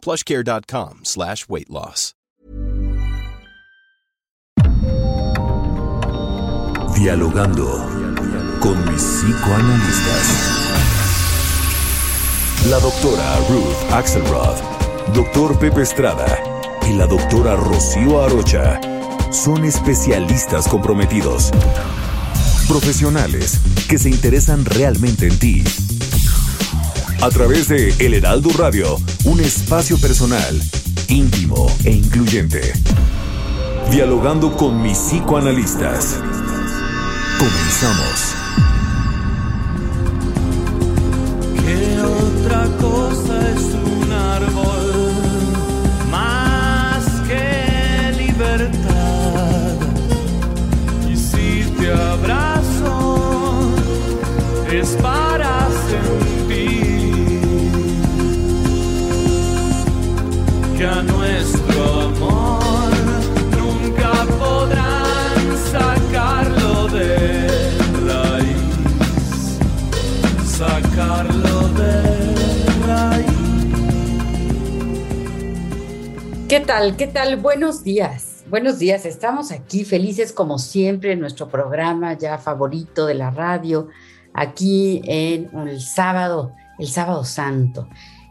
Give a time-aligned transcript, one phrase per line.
[0.00, 2.14] plushcare.com slash weight loss.
[6.96, 7.66] Dialogando
[8.60, 10.60] con mis psicoanalistas.
[12.68, 14.56] La doctora Ruth Axelrod,
[15.14, 16.26] doctor Pepe Estrada
[16.86, 18.78] y la doctora Rocío Arocha
[19.32, 21.50] son especialistas comprometidos.
[22.68, 23.58] Profesionales
[23.88, 25.64] que se interesan realmente en ti.
[27.22, 30.58] A través de El Heraldo Radio, un espacio personal,
[31.08, 32.72] íntimo e incluyente.
[33.90, 36.18] Dialogando con mis psicoanalistas.
[37.38, 38.34] Comenzamos.
[41.62, 43.29] ¿Qué otra cosa
[60.80, 62.90] nuestro amor
[63.50, 67.58] nunca podrán sacarlo de
[68.06, 69.58] raíz,
[70.46, 72.02] sacarlo de
[72.86, 73.26] raíz.
[76.48, 76.96] ¿Qué tal?
[76.96, 77.36] ¿Qué tal?
[77.36, 78.44] Buenos días.
[78.48, 79.04] Buenos días.
[79.04, 83.88] Estamos aquí felices como siempre en nuestro programa ya favorito de la radio,
[84.32, 87.86] aquí en el sábado, el sábado santo.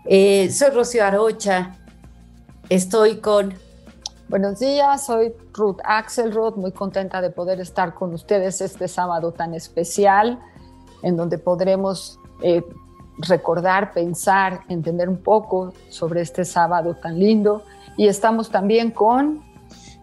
[0.06, 1.76] Eh, soy Rocío Arocha.
[2.70, 3.56] Estoy con
[4.28, 9.56] Buenos días, soy Ruth Axelrod, muy contenta de poder estar con ustedes este sábado tan
[9.56, 10.40] especial,
[11.02, 12.64] en donde podremos eh,
[13.18, 17.64] recordar, pensar, entender un poco sobre este sábado tan lindo.
[17.98, 19.42] Y estamos también con...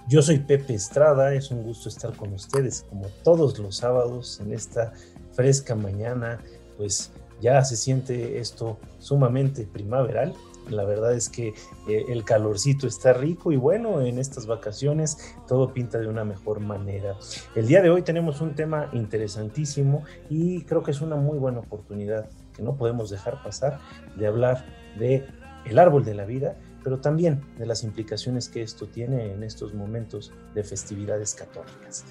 [0.09, 4.53] Yo soy Pepe Estrada, es un gusto estar con ustedes como todos los sábados en
[4.53, 4.93] esta
[5.31, 6.41] fresca mañana,
[6.77, 10.35] pues ya se siente esto sumamente primaveral.
[10.69, 11.55] La verdad es que
[11.89, 16.61] eh, el calorcito está rico y bueno, en estas vacaciones todo pinta de una mejor
[16.61, 17.17] manera.
[17.55, 21.61] El día de hoy tenemos un tema interesantísimo y creo que es una muy buena
[21.61, 23.79] oportunidad que no podemos dejar pasar
[24.17, 24.65] de hablar
[24.99, 25.27] de
[25.67, 29.75] el árbol de la vida, pero también de las implicaciones que esto tiene en estos
[29.75, 32.05] momentos de festividades católicas.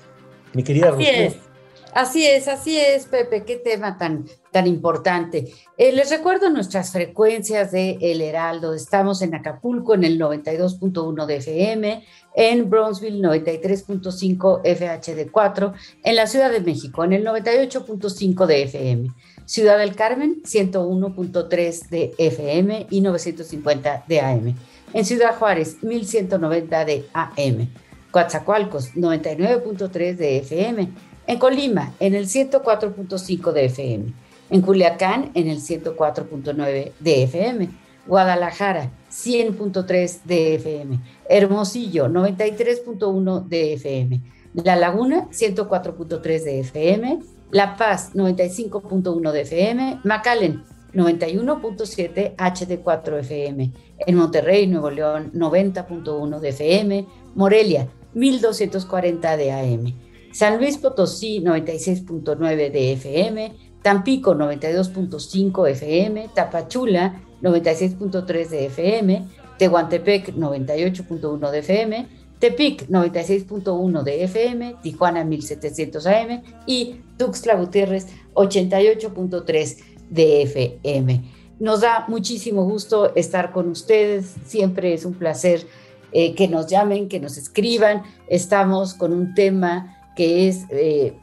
[0.53, 1.54] Mi querida Rocío.
[1.95, 5.53] Así es, así es, Pepe, qué tema tan, tan importante.
[5.77, 8.73] Eh, les recuerdo nuestras frecuencias de El Heraldo.
[8.73, 15.73] Estamos en Acapulco en el 92.1 de FM, en Bronzeville 93.5 FHD4,
[16.03, 19.11] en la Ciudad de México en el 98.5 de FM,
[19.45, 24.55] Ciudad del Carmen 101.3 de FM y 950 de AM,
[24.91, 27.69] en Ciudad Juárez 1190 de AM,
[28.11, 30.89] Coatzacoalcos 99.3 de FM,
[31.27, 34.13] en Colima, en el 104.5 de FM.
[34.49, 37.69] En Culiacán, en el 104.9 de FM.
[38.07, 40.99] Guadalajara, 100.3 de FM.
[41.27, 44.21] Hermosillo, 93.1 de FM.
[44.53, 47.19] La Laguna, 104.3 de FM.
[47.51, 49.99] La Paz, 95.1 de FM.
[50.03, 53.71] McAllen, 91.7 HD4 FM.
[54.05, 57.07] En Monterrey, Nuevo León, 90.1 de FM.
[57.33, 60.04] Morelia, 1240 de AM.
[60.35, 69.25] San Luis Potosí 96.9 de FM, Tampico 92.5 FM, Tapachula 96.3 de FM,
[69.57, 72.07] Tehuantepec 98.1 de FM,
[72.39, 79.77] Tepic 96.1 de FM, Tijuana 1700 AM y Tuxtla Gutiérrez 88.3
[80.09, 81.31] de FM.
[81.61, 85.65] Nos da muchísimo gusto estar con ustedes, siempre es un placer
[86.11, 88.03] eh, que nos llamen, que nos escriban.
[88.27, 91.17] Estamos con un tema que es eh,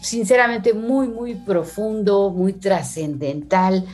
[0.00, 3.84] sinceramente muy, muy profundo, muy trascendental.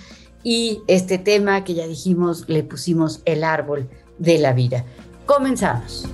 [0.43, 3.88] Y este tema que ya dijimos, le pusimos el árbol
[4.19, 4.85] de la vida.
[5.26, 6.06] Comenzamos.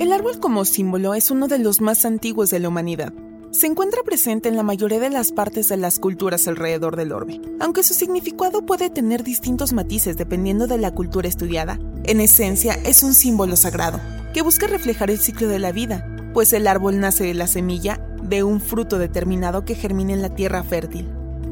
[0.00, 3.12] El árbol como símbolo es uno de los más antiguos de la humanidad.
[3.54, 7.40] Se encuentra presente en la mayoría de las partes de las culturas alrededor del orbe,
[7.60, 11.78] aunque su significado puede tener distintos matices dependiendo de la cultura estudiada.
[12.02, 14.00] En esencia, es un símbolo sagrado,
[14.32, 18.04] que busca reflejar el ciclo de la vida, pues el árbol nace de la semilla
[18.24, 21.08] de un fruto determinado que germina en la tierra fértil.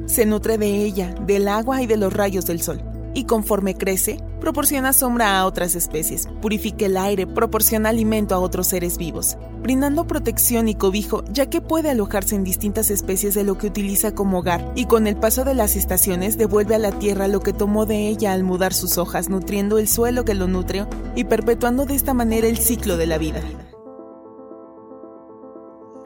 [0.07, 4.19] Se nutre de ella, del agua y de los rayos del sol y conforme crece,
[4.41, 10.07] proporciona sombra a otras especies, purifica el aire, proporciona alimento a otros seres vivos, brindando
[10.07, 14.39] protección y cobijo ya que puede alojarse en distintas especies de lo que utiliza como
[14.39, 17.87] hogar y con el paso de las estaciones devuelve a la tierra lo que tomó
[17.87, 21.95] de ella al mudar sus hojas, nutriendo el suelo que lo nutrió y perpetuando de
[21.95, 23.43] esta manera el ciclo de la vida.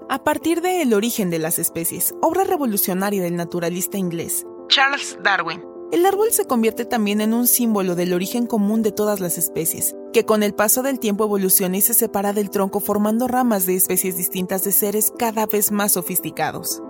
[0.09, 5.63] A partir de El origen de las especies, obra revolucionaria del naturalista inglés Charles Darwin,
[5.93, 9.95] el árbol se convierte también en un símbolo del origen común de todas las especies,
[10.13, 13.77] que con el paso del tiempo evoluciona y se separa del tronco formando ramas de
[13.77, 16.83] especies distintas de seres cada vez más sofisticados.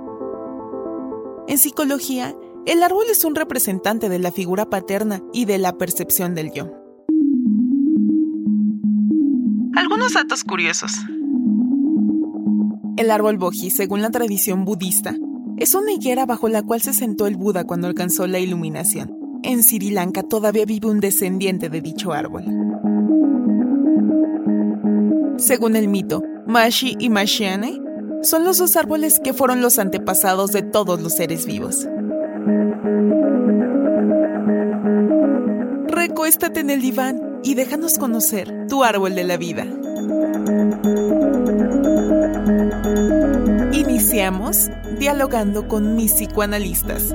[1.47, 2.35] En psicología,
[2.65, 6.73] el árbol es un representante de la figura paterna y de la percepción del yo.
[9.77, 10.91] Algunos datos curiosos.
[12.97, 15.15] El árbol boji, según la tradición budista,
[15.57, 19.17] es una higuera bajo la cual se sentó el Buda cuando alcanzó la iluminación.
[19.43, 22.45] En Sri Lanka todavía vive un descendiente de dicho árbol.
[25.39, 27.81] Según el mito, Mashi y Mashiane
[28.23, 31.87] son los dos árboles que fueron los antepasados de todos los seres vivos.
[35.89, 39.67] Recuéstate en el diván y déjanos conocer tu árbol de la vida.
[43.73, 47.15] Iniciamos dialogando con mis psicoanalistas.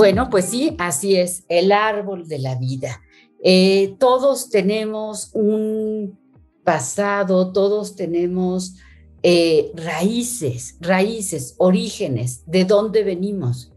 [0.00, 3.02] Bueno, pues sí, así es, el árbol de la vida.
[3.44, 6.18] Eh, todos tenemos un
[6.64, 8.76] pasado, todos tenemos
[9.22, 13.72] eh, raíces, raíces, orígenes, de dónde venimos,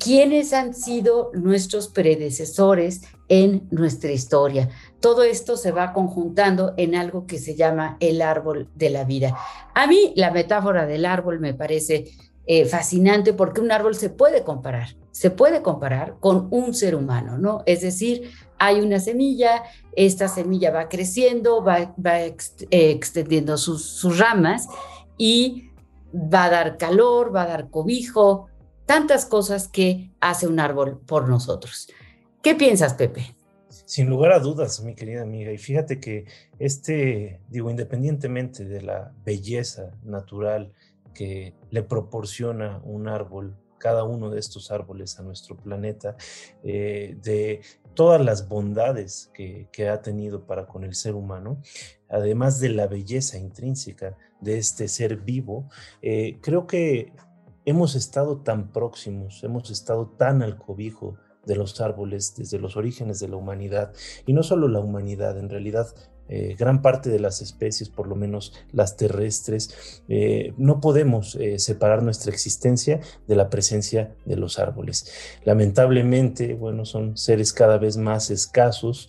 [0.00, 4.68] quiénes han sido nuestros predecesores en nuestra historia.
[5.00, 9.36] Todo esto se va conjuntando en algo que se llama el árbol de la vida.
[9.74, 12.10] A mí la metáfora del árbol me parece
[12.46, 17.38] eh, fascinante porque un árbol se puede comparar, se puede comparar con un ser humano,
[17.38, 17.62] ¿no?
[17.66, 19.62] Es decir, hay una semilla,
[19.94, 24.68] esta semilla va creciendo, va, eh, extendiendo sus, ramas
[25.18, 25.70] y
[26.12, 28.48] va a dar calor, va a dar cobijo,
[28.86, 31.88] tantas cosas que hace un árbol por nosotros.
[32.42, 33.34] ¿Qué piensas, Pepe?
[33.68, 36.26] Sin lugar a dudas, mi querida amiga, y fíjate que
[36.58, 40.72] este, digo, independientemente de la belleza natural
[41.14, 46.16] que le proporciona un árbol cada uno de estos árboles a nuestro planeta,
[46.62, 47.60] eh, de
[47.96, 51.60] todas las bondades que, ha tenido para con el ser humano,
[52.08, 55.68] además de la belleza intrínseca de este ser vivo,
[56.02, 57.12] eh, creo que
[57.64, 63.18] hemos estado tan próximos, hemos estado tan al cobijo de los árboles desde los orígenes
[63.18, 63.92] de la humanidad,
[64.26, 65.88] y no solo la humanidad, en realidad
[66.28, 71.58] eh, gran parte de las especies, por lo menos las terrestres, eh, no podemos eh,
[71.58, 75.10] separar nuestra existencia de la presencia de los árboles.
[75.44, 79.08] Lamentablemente, bueno, son seres cada vez más escasos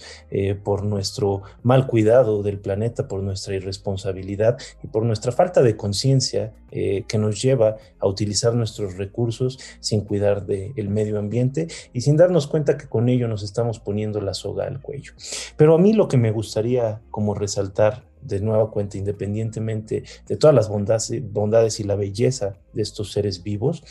[0.63, 6.53] por nuestro mal cuidado del planeta, por nuestra irresponsabilidad y por nuestra falta de conciencia
[6.69, 12.47] que nos lleva a utilizar nuestros recursos sin cuidar del medio ambiente y sin darnos
[12.47, 15.13] cuenta que con ello nos estamos poniendo la soga al cuello.
[15.55, 20.55] Pero a mí lo que me gustaría como resaltar de nueva cuenta, independientemente de todas
[20.55, 23.81] las bondades, y la belleza de estos seres vivos,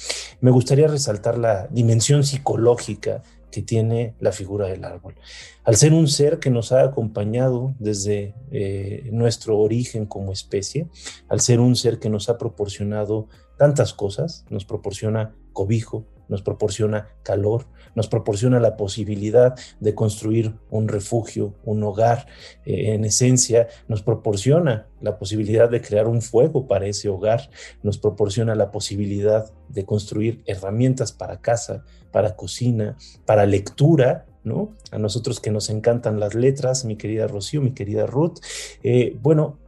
[0.40, 5.16] me gustaría resaltar la dimensión psicológica que tiene la figura del árbol.
[5.64, 10.86] Al ser un ser que nos ha acompañado desde eh, nuestro origen como especie,
[11.28, 13.26] al ser un ser que nos ha proporcionado
[13.58, 20.88] tantas cosas, nos proporciona cobijo, nos proporciona calor, nos proporciona la posibilidad de construir un
[20.88, 22.26] refugio, un hogar.
[22.64, 27.50] Eh, en esencia, nos proporciona la posibilidad de crear un fuego para ese hogar,
[27.82, 34.74] nos proporciona la posibilidad de construir herramientas para casa, para cocina, para lectura, ¿no?
[34.92, 38.38] A nosotros que nos encantan las letras, mi querida Rocío, mi querida Ruth.
[38.82, 39.58] Eh, bueno,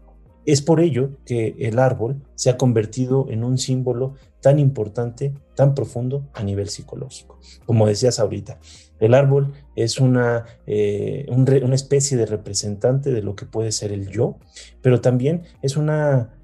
[0.46, 5.74] es por ello que el árbol se ha convertido en un símbolo tan importante, tan
[5.74, 7.40] profundo a nivel psicológico.
[7.66, 8.60] Como decías ahorita,
[9.00, 14.08] el árbol es una, eh, una especie de representante de lo que puede ser el
[14.08, 14.38] yo,
[14.82, 15.90] pero también es un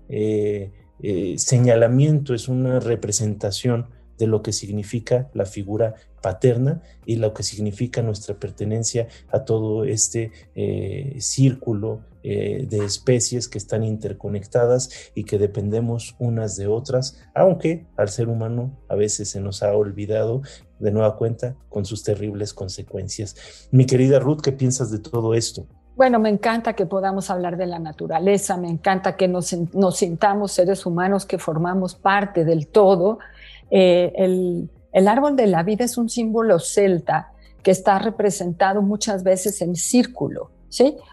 [0.08, 3.86] eh, eh, señalamiento, es una representación
[4.18, 9.84] de lo que significa la figura paterna y lo que significa nuestra pertenencia a todo
[9.84, 10.32] este
[11.20, 18.08] círculo eh, de especies que están interconectadas y que dependemos unas de otras, aunque al
[18.08, 20.40] ser humano a veces se nos ha olvidado
[20.78, 23.68] de nueva cuenta con sus terribles consecuencias.
[23.72, 25.66] Mi querida Ruth, ¿qué piensas de todo esto?
[25.96, 29.54] Bueno, me encanta que podamos hablar de la naturaleza, me encanta que nos,
[29.92, 33.18] sintamos seres humanos que formamos parte del todo.
[33.70, 34.14] Eh,
[34.92, 39.76] el árbol de la vida es un símbolo celta que está representado muchas veces en
[39.76, 40.53] círculo.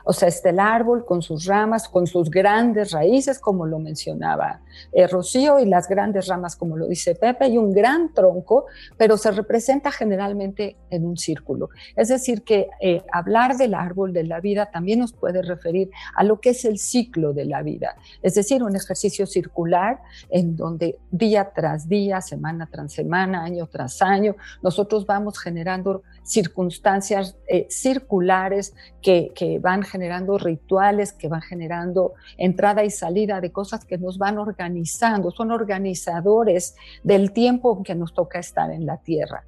[0.06, 4.62] O sea, está el árbol con sus ramas, con sus grandes raíces, como lo mencionaba
[4.92, 8.66] eh, Rocío, y las grandes ramas, como lo dice Pepe, y un gran tronco,
[8.98, 11.70] pero se representa generalmente en un círculo.
[11.96, 16.24] Es decir, que eh, hablar del árbol de la vida también nos puede referir a
[16.24, 20.00] lo que es el ciclo de la vida, es decir, un ejercicio circular
[20.30, 27.38] en donde día tras día, semana tras semana, año tras año, nosotros vamos generando circunstancias
[27.48, 33.86] eh, circulares que, que van generando rituales, que van generando entrada y salida de cosas
[33.86, 39.44] que nos van organizando, son organizadores del tiempo que nos toca estar en la tierra.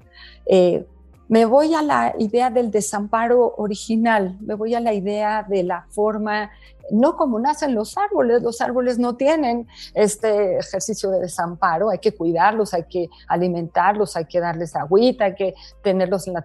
[0.46, 0.84] Eh,
[1.28, 5.86] me voy a la idea del desamparo original, me voy a la idea de la
[5.88, 6.50] forma,
[6.90, 12.14] no como nacen los árboles, los árboles no tienen este ejercicio de desamparo, hay que
[12.14, 16.44] cuidarlos, hay que alimentarlos, hay que darles agüita, hay que tenerlos en la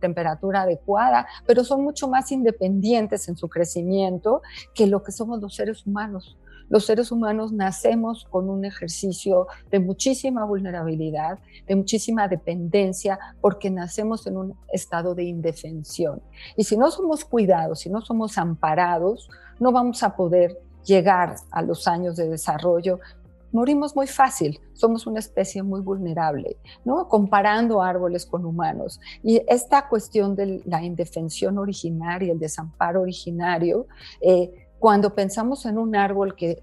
[0.00, 4.42] temperatura adecuada, pero son mucho más independientes en su crecimiento
[4.74, 6.36] que lo que somos los seres humanos
[6.70, 14.24] los seres humanos nacemos con un ejercicio de muchísima vulnerabilidad, de muchísima dependencia, porque nacemos
[14.28, 16.22] en un estado de indefensión.
[16.56, 19.28] Y si no somos cuidados, si no somos amparados,
[19.60, 22.98] no vamos a poder llegar a los años de desarrollo
[23.52, 27.08] morimos muy fácil, somos una especie muy vulnerable, ¿no?
[27.08, 29.00] Comparando árboles con humanos.
[29.22, 33.86] Y esta cuestión de la indefensión originaria, el desamparo originario,
[34.20, 36.62] eh, cuando pensamos en un árbol que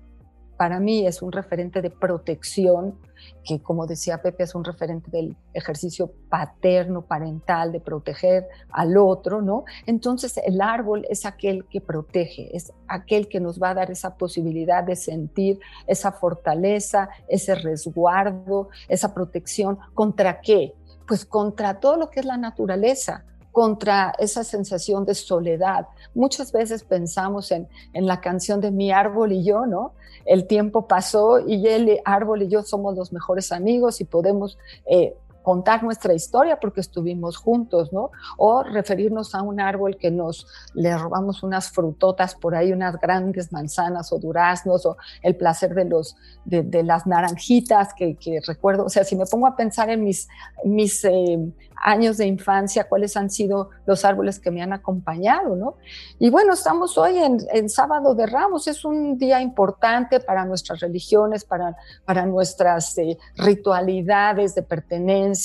[0.58, 2.98] para mí es un referente de protección,
[3.44, 9.42] que como decía Pepe es un referente del ejercicio paterno, parental, de proteger al otro,
[9.42, 9.66] ¿no?
[9.86, 14.18] Entonces el árbol es aquel que protege, es aquel que nos va a dar esa
[14.18, 19.78] posibilidad de sentir esa fortaleza, ese resguardo, esa protección.
[19.94, 20.74] ¿Contra qué?
[21.08, 23.24] Pues contra todo lo que es la naturaleza,
[23.58, 25.88] contra esa sensación de soledad.
[26.14, 29.94] Muchas veces pensamos en, en, la canción de Mi árbol y yo, ¿no?
[30.26, 35.16] El tiempo pasó y el árbol y yo somos los mejores amigos y podemos eh,
[35.48, 38.12] contar nuestra historia porque estuvimos juntos, ¿no?
[38.36, 43.54] O referirnos a un árbol que nos le robamos unas frutotas por ahí, unas grandes
[43.54, 48.84] manzanas o duraznos, o el placer de, los, de, las naranjitas que, recuerdo.
[48.84, 50.28] O sea, si me pongo a pensar en mis,
[50.66, 51.40] mis eh,
[51.84, 55.76] años de infancia, cuáles han sido los árboles que me han acompañado, ¿no?
[56.20, 61.44] Y bueno, estamos hoy en, Sábado de Ramos, es un día importante para nuestras religiones,
[61.44, 61.76] para,
[62.06, 65.37] para nuestras eh, ritualidades de pertenencia,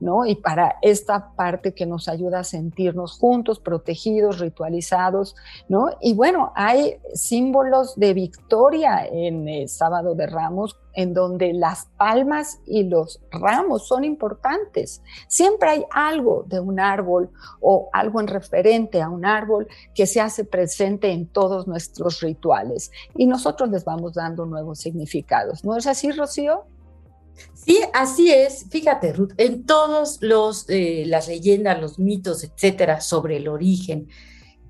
[0.00, 0.26] ¿no?
[0.26, 5.36] Y para esta parte que nos ayuda a sentirnos juntos, protegidos, ritualizados,
[5.68, 5.88] ¿no?
[6.00, 12.60] Y bueno, hay símbolos de victoria en el Sábado de Ramos, en donde las palmas
[12.66, 15.02] y los ramos son importantes.
[15.28, 17.30] Siempre hay algo de un árbol
[17.60, 22.90] o algo en referente a un árbol que se hace presente en todos nuestros rituales
[23.14, 25.64] y nosotros les vamos dando nuevos significados.
[25.64, 26.64] ¿No es así, Rocío?
[27.64, 28.66] Sí, así es.
[28.70, 34.08] Fíjate, Ruth, en todos los eh, las leyendas, los mitos, etcétera, sobre el origen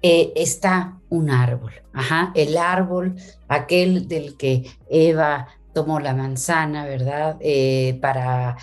[0.03, 1.73] eh, está un árbol.
[1.93, 3.15] Ajá, el árbol,
[3.49, 7.37] aquel del que Eva tomó la manzana, ¿verdad?
[7.41, 8.57] Eh, para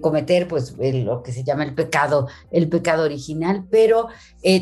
[0.00, 3.64] cometer, pues, lo que se llama el pecado, el pecado original.
[3.70, 4.06] Pero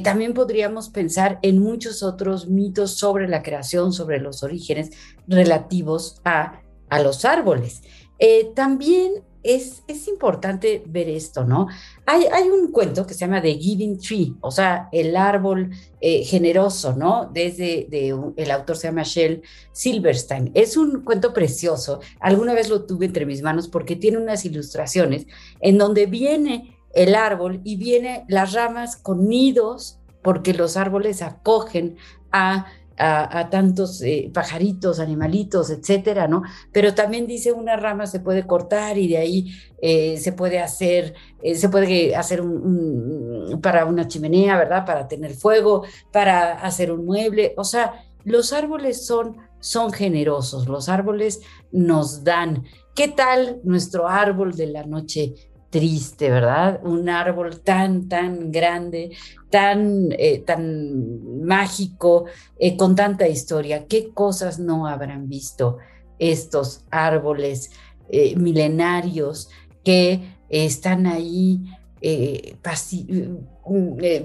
[0.03, 4.91] también podríamos pensar en muchos otros mitos sobre la creación, sobre los orígenes
[5.29, 7.83] relativos a, a los árboles.
[8.25, 11.67] Eh, también es, es, importante ver esto, ¿no?
[12.07, 16.23] Hay, hay, un cuento que se llama The Giving Tree, o sea, el árbol eh,
[16.23, 17.29] generoso, ¿no?
[17.35, 20.53] Desde de, el autor se llama Shell Silverstein.
[20.55, 21.99] Es un cuento precioso.
[22.21, 25.27] Alguna vez lo tuve entre mis manos porque tiene unas ilustraciones
[25.61, 31.97] en donde viene el árbol y viene las ramas con nidos porque los árboles acogen
[32.31, 32.67] a
[32.99, 36.43] a, tantos eh, pajaritos, animalitos, etcétera, ¿no?
[36.73, 41.15] Pero también dice una rama se puede cortar y de ahí eh, se puede hacer,
[41.43, 44.85] eh, se puede hacer un, para una chimenea, ¿verdad?
[44.85, 50.89] Para tener fuego, para hacer un mueble, o sea, los árboles son, son generosos, los
[50.89, 51.41] árboles
[51.73, 52.65] nos dan.
[52.95, 55.35] ¿Qué tal nuestro árbol de la noche
[55.73, 56.81] triste, ¿verdad?
[56.85, 59.17] Un árbol tan, tan grande,
[59.53, 62.25] tan, eh, tan mágico,
[62.59, 63.87] eh, con tanta historia.
[63.87, 65.77] ¿Qué cosas no habrán visto
[66.19, 67.71] estos árboles
[68.09, 69.51] eh, milenarios
[69.85, 71.65] que están ahí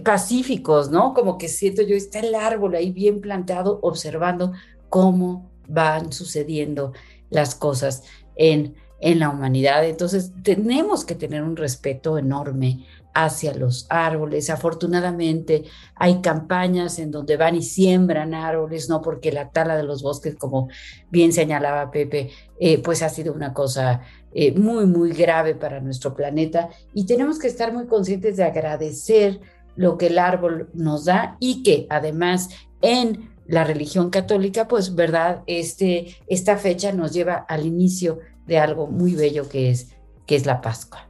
[0.04, 1.14] pacíficos, ¿no?
[1.14, 4.54] Como que siento yo, está el árbol ahí bien plantado, observando
[4.90, 6.94] cómo van sucediendo
[7.30, 8.04] las cosas
[8.36, 9.86] en en la humanidad.
[9.86, 12.86] Entonces tenemos que tener un respeto enorme
[13.18, 14.52] hacia los árboles.
[14.52, 15.64] Afortunadamente
[15.96, 20.36] hay campañas en donde van y siembran árboles, no porque la tala de los bosques,
[20.36, 20.70] como
[21.10, 24.02] bien señalaba Pepe, eh, pues ha sido una cosa
[24.34, 29.40] eh, muy, muy grave para nuestro planeta y tenemos que estar muy conscientes de agradecer
[29.76, 32.50] lo que el árbol nos da y que además
[32.84, 35.42] en la religión católica, pues, ¿verdad?
[35.48, 39.90] Este, esta fecha nos lleva al inicio de algo muy bello que es,
[40.28, 41.07] que es la Pascua.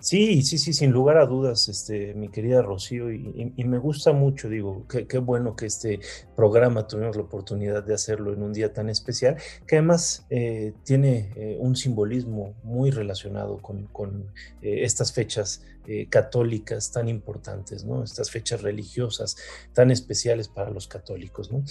[0.00, 4.48] Sí, sí, sí, sin lugar a dudas, este, mi querida Rocío, y, me gusta mucho,
[4.48, 6.00] digo, qué bueno que este
[6.34, 11.30] programa tuvimos la oportunidad de hacerlo en un día tan especial, que además eh, tiene
[11.36, 14.24] eh, un simbolismo muy relacionado con,
[14.62, 15.62] eh, estas fechas
[16.08, 18.04] católicas tan importantes, ¿no?
[18.04, 19.36] Estas fechas religiosas
[19.72, 21.64] tan especiales para los católicos, ¿no?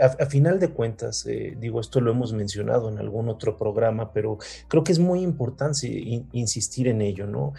[0.00, 1.26] A, final de cuentas,
[1.58, 5.88] digo, esto lo hemos mencionado en algún otro programa, pero creo que es muy importante
[6.32, 7.52] insistir en ello, ¿no?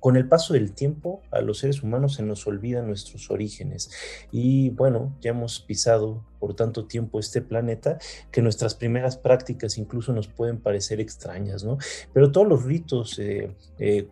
[0.00, 3.90] con el paso del tiempo, a los seres humanos se nos olvidan nuestros orígenes
[4.30, 7.98] y bueno, ya hemos pisado por tanto tiempo este planeta
[8.30, 11.78] que nuestras primeras prácticas incluso nos pueden parecer extrañas, ¿no?
[12.12, 14.08] Pero todos los ritos, eh, eh,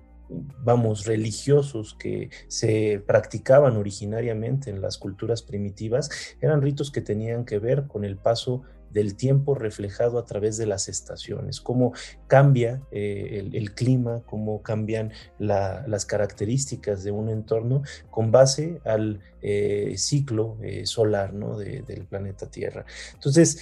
[0.63, 6.11] vamos, religiosos que se practicaban originariamente en las culturas primitivas
[6.41, 8.63] eran ritos que tenían que ver con el paso
[8.93, 11.93] del tiempo reflejado a través de las estaciones, cómo
[12.27, 19.95] cambia eh, el, clima, cómo cambian las características de un entorno con base al eh,
[19.97, 21.57] ciclo eh, solar ¿no?
[21.59, 22.85] del planeta Tierra.
[23.15, 23.59] Entonces,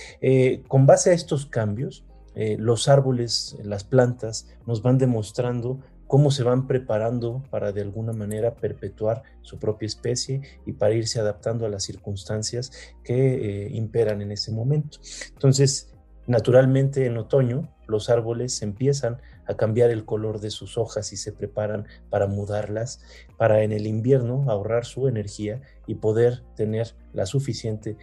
[0.68, 5.80] con base a estos cambios, los árboles, las plantas nos van demostrando
[6.10, 11.20] cómo se van preparando para de alguna manera perpetuar su propia especie y para irse
[11.20, 12.72] adaptando a las circunstancias
[13.04, 14.98] que eh, imperan en ese momento.
[15.28, 15.94] Entonces,
[16.26, 21.32] naturalmente en otoño los árboles empiezan a cambiar el color de sus hojas y se
[21.32, 23.04] preparan para mudarlas,
[23.38, 27.96] para en el invierno ahorrar su energía y poder tener la suficiente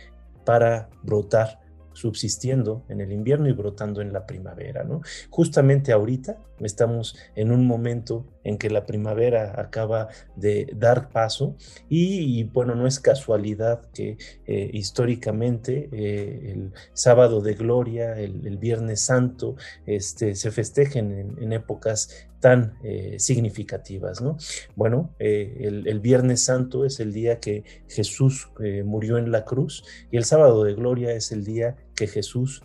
[0.46, 1.60] para brotar
[1.98, 5.02] subsistiendo en el invierno y brotando en la primavera, ¿no?
[5.32, 11.56] Justamente ahorita estamos en un momento en que la primavera acaba de dar paso
[11.90, 19.02] y, bueno, no es casualidad que eh, históricamente eh, el sábado de gloria, el, viernes
[19.02, 19.56] santo,
[19.86, 24.38] este, se festejen en, épocas tan eh, significativas, ¿no?
[24.76, 28.50] Bueno, el, el, Viernes Santo es el día que Jesús
[28.86, 32.62] murió en la cruz y el sábado de gloria es el día que Jesús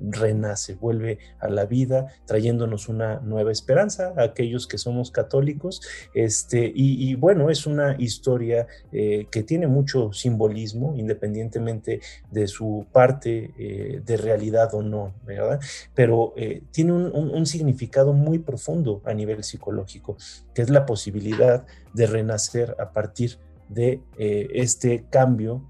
[0.00, 5.80] renace, vuelve a la vida, trayéndonos una nueva esperanza a aquellos que somos católicos.
[6.14, 13.52] Este, y, bueno, es una historia eh, que tiene mucho simbolismo, independientemente de su parte
[13.58, 15.60] eh, de realidad o no, ¿verdad?
[15.94, 20.16] Pero eh, tiene un significado muy profundo a nivel psicológico,
[20.54, 25.62] que es la posibilidad de renacer a partir de este cambio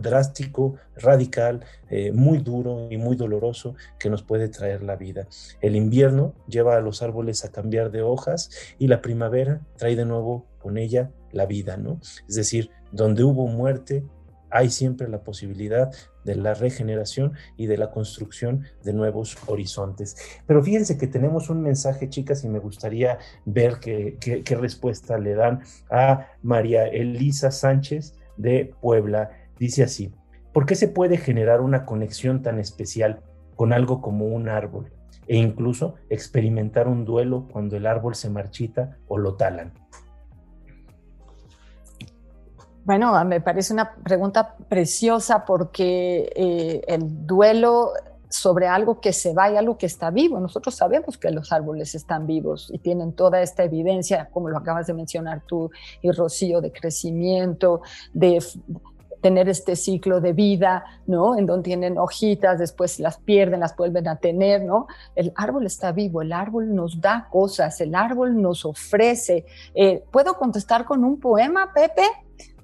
[0.00, 5.26] drástico, radical, eh, muy duro y muy doloroso que nos puede traer la vida.
[5.60, 10.04] El invierno lleva a los árboles a cambiar de hojas y la primavera trae de
[10.04, 12.00] nuevo con ella la vida, ¿no?
[12.28, 14.04] Es decir, donde hubo muerte,
[14.50, 15.90] hay siempre la posibilidad
[16.24, 20.16] de la regeneración y de la construcción de nuevos horizontes.
[20.46, 25.34] Pero fíjense que tenemos un mensaje, chicas, y me gustaría ver qué, qué respuesta le
[25.34, 29.30] dan a María Elisa Sánchez de Puebla.
[29.62, 30.12] Dice así,
[30.52, 33.22] ¿por qué se puede generar una conexión tan especial
[33.54, 34.90] con algo como un árbol
[35.28, 39.72] e incluso experimentar un duelo cuando el árbol se marchita o lo talan?
[42.84, 47.92] Bueno, me parece una pregunta preciosa porque eh, el duelo
[48.32, 50.40] sobre algo que se va y algo que está vivo.
[50.40, 54.86] Nosotros sabemos que los árboles están vivos y tienen toda esta evidencia, como lo acabas
[54.86, 55.70] de mencionar tú
[56.00, 58.42] y Rocío, de crecimiento, de
[59.22, 61.38] tener este ciclo de vida, ¿no?
[61.38, 64.88] En donde tienen hojitas, después las pierden, las vuelven a tener, ¿no?
[65.14, 69.46] El árbol está vivo, el árbol nos da cosas, el árbol nos ofrece.
[69.74, 72.02] Eh, ¿Puedo contestar con un poema, Pepe?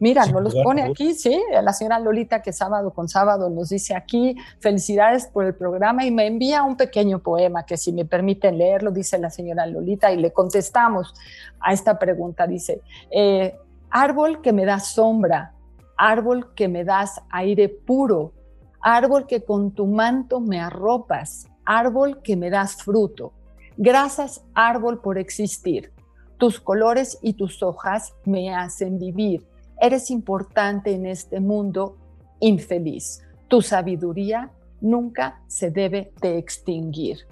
[0.01, 3.97] Mira, nos los pone aquí, sí, la señora Lolita que sábado con sábado nos dice
[3.97, 8.59] aquí, felicidades por el programa y me envía un pequeño poema que si me permiten
[8.59, 11.15] leerlo, dice la señora Lolita, y le contestamos
[11.61, 13.57] a esta pregunta, dice, eh,
[13.91, 15.53] árbol que me da sombra,
[15.99, 18.33] árbol que me das aire puro,
[18.81, 23.33] árbol que con tu manto me arropas, árbol que me das fruto.
[23.77, 25.93] Gracias, árbol, por existir.
[26.39, 29.47] Tus colores y tus hojas me hacen vivir.
[29.81, 31.97] Eres importante en este mundo
[32.41, 33.23] infeliz.
[33.49, 37.27] Tu sabiduría nunca se debe de extinguir.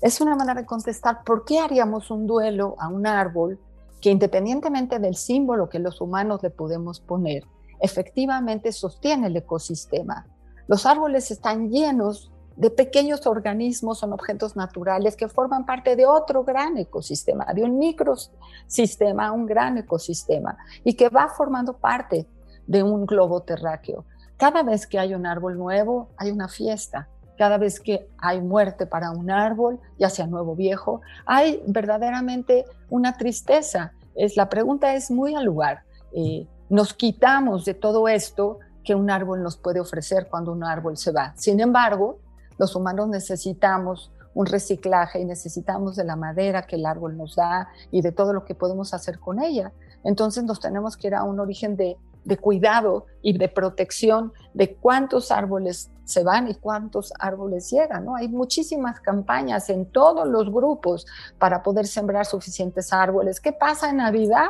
[0.00, 3.58] Es una manera de contestar, ¿por qué haríamos un duelo a un árbol
[4.00, 7.44] que independientemente del símbolo que los humanos le podemos poner,
[7.80, 10.26] efectivamente sostiene el ecosistema?
[10.66, 16.42] Los árboles están llenos de pequeños organismos, son objetos naturales que forman parte de otro
[16.42, 22.26] gran ecosistema, de un microsistema, un gran ecosistema, y que va formando parte
[22.66, 24.04] de un globo terráqueo.
[24.36, 27.08] Cada vez que hay un árbol nuevo, hay una fiesta.
[27.36, 32.64] Cada vez que hay muerte para un árbol, ya sea nuevo o viejo, hay verdaderamente
[32.90, 33.92] una tristeza.
[34.16, 35.84] Es, la pregunta es muy al lugar.
[36.12, 40.96] Eh, nos quitamos de todo esto que un árbol nos puede ofrecer cuando un árbol
[40.96, 41.34] se va.
[41.36, 42.20] Sin embargo,
[42.58, 47.68] los humanos necesitamos un reciclaje y necesitamos de la madera que el árbol nos da
[47.90, 49.72] y de todo lo que podemos hacer con ella.
[50.04, 51.96] Entonces nos tenemos que ir a un origen de,
[52.40, 58.06] cuidado y de protección de cuántos árboles se van y cuántos árboles llegan.
[58.16, 61.06] Hay muchísimas campañas en todos los grupos
[61.38, 63.40] para poder sembrar suficientes árboles.
[63.40, 64.48] ¿Qué pasa en Navidad?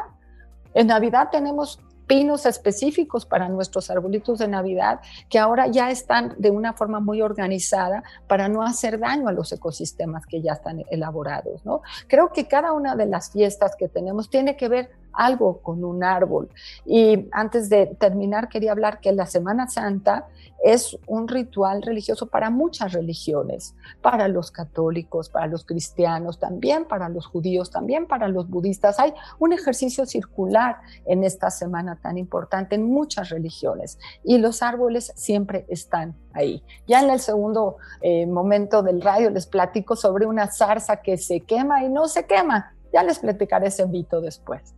[0.74, 6.50] En Navidad tenemos pinos específicos para nuestros arbolitos de Navidad que ahora ya están de
[6.50, 11.64] una forma muy organizada para no hacer daño a los ecosistemas que ya están elaborados.
[11.64, 11.82] ¿no?
[12.08, 16.04] Creo que cada una de las fiestas que tenemos tiene que ver algo con un
[16.04, 16.48] árbol.
[16.84, 20.26] Y antes de terminar, quería hablar que la Semana Santa
[20.62, 27.08] es un ritual religioso para muchas religiones, para los católicos, para los cristianos, también para
[27.08, 28.98] los judíos, también para los budistas.
[28.98, 35.12] Hay un ejercicio circular en esta semana tan importante en muchas religiones y los árboles
[35.14, 36.62] siempre están ahí.
[36.86, 41.40] Ya en el segundo eh, momento del radio les platico sobre una zarza que se
[41.40, 42.74] quema y no se quema.
[42.92, 44.74] Ya les platicaré ese mito después.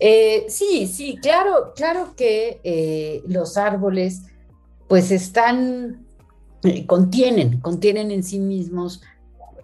[0.00, 4.22] Eh, sí, sí, claro, claro que eh, los árboles
[4.86, 6.06] pues están,
[6.62, 9.02] eh, contienen, contienen en sí mismos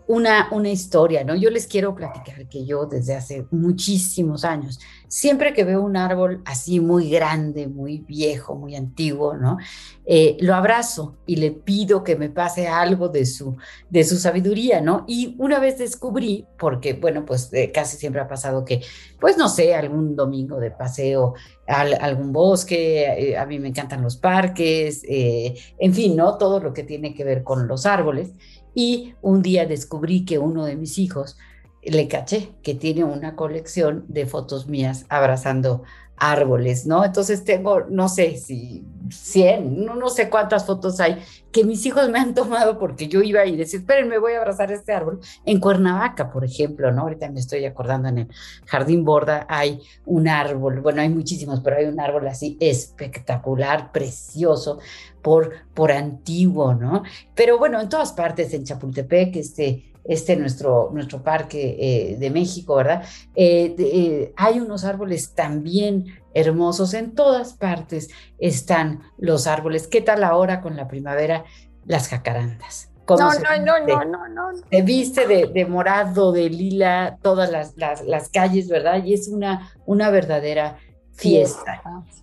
[0.07, 1.35] una, una historia, ¿no?
[1.35, 6.43] Yo les quiero platicar que yo desde hace muchísimos años, siempre que veo un árbol
[6.45, 9.57] así muy grande, muy viejo, muy antiguo, ¿no?
[10.05, 13.57] Eh, lo abrazo y le pido que me pase algo de su,
[13.89, 15.05] de su sabiduría, ¿no?
[15.07, 18.83] Y una vez descubrí, porque, bueno, pues eh, casi siempre ha pasado que,
[19.19, 21.35] pues no sé, algún domingo de paseo,
[21.67, 26.37] al, algún bosque, eh, a mí me encantan los parques, en fin, ¿no?
[26.37, 28.33] Todo lo que tiene que ver con los árboles.
[28.75, 31.37] Y un día descubrí que uno de mis hijos
[31.83, 35.85] le caché que tiene una colección de fotos mías abrazando
[36.17, 37.05] árboles, ¿no?
[37.05, 41.23] Entonces tengo, no sé si 100, no, no, sé cuántas fotos hay
[41.53, 44.39] que mis hijos me han tomado porque yo iba y decía, esperen, me voy a
[44.39, 45.21] abrazar este árbol.
[45.45, 47.03] En Cuernavaca, por ejemplo, ¿no?
[47.03, 48.29] Ahorita me estoy acordando en el
[48.67, 54.79] Jardín Borda hay un árbol, bueno, hay muchísimos, pero hay un árbol así espectacular, precioso,
[55.23, 57.03] por, por antiguo, ¿no?
[57.35, 62.77] Pero bueno, en todas partes, en Chapultepec, este este nuestro, nuestro parque eh, de México,
[62.77, 63.05] ¿verdad?
[63.35, 69.87] Eh, eh, hay unos árboles también hermosos, en todas partes están los árboles.
[69.87, 71.45] ¿Qué tal ahora con la primavera?
[71.87, 72.91] Las jacarandas.
[73.07, 78.29] No, no, no, no, no, no, Se viste de, morado, de lila, todas las, las,
[78.31, 79.05] calles, ¿verdad?
[79.05, 80.79] Y es una, una verdadera
[81.13, 81.83] fiesta.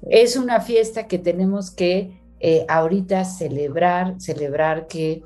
[0.09, 2.19] Es una fiesta que tenemos que
[2.67, 5.21] ahorita celebrar, celebrar que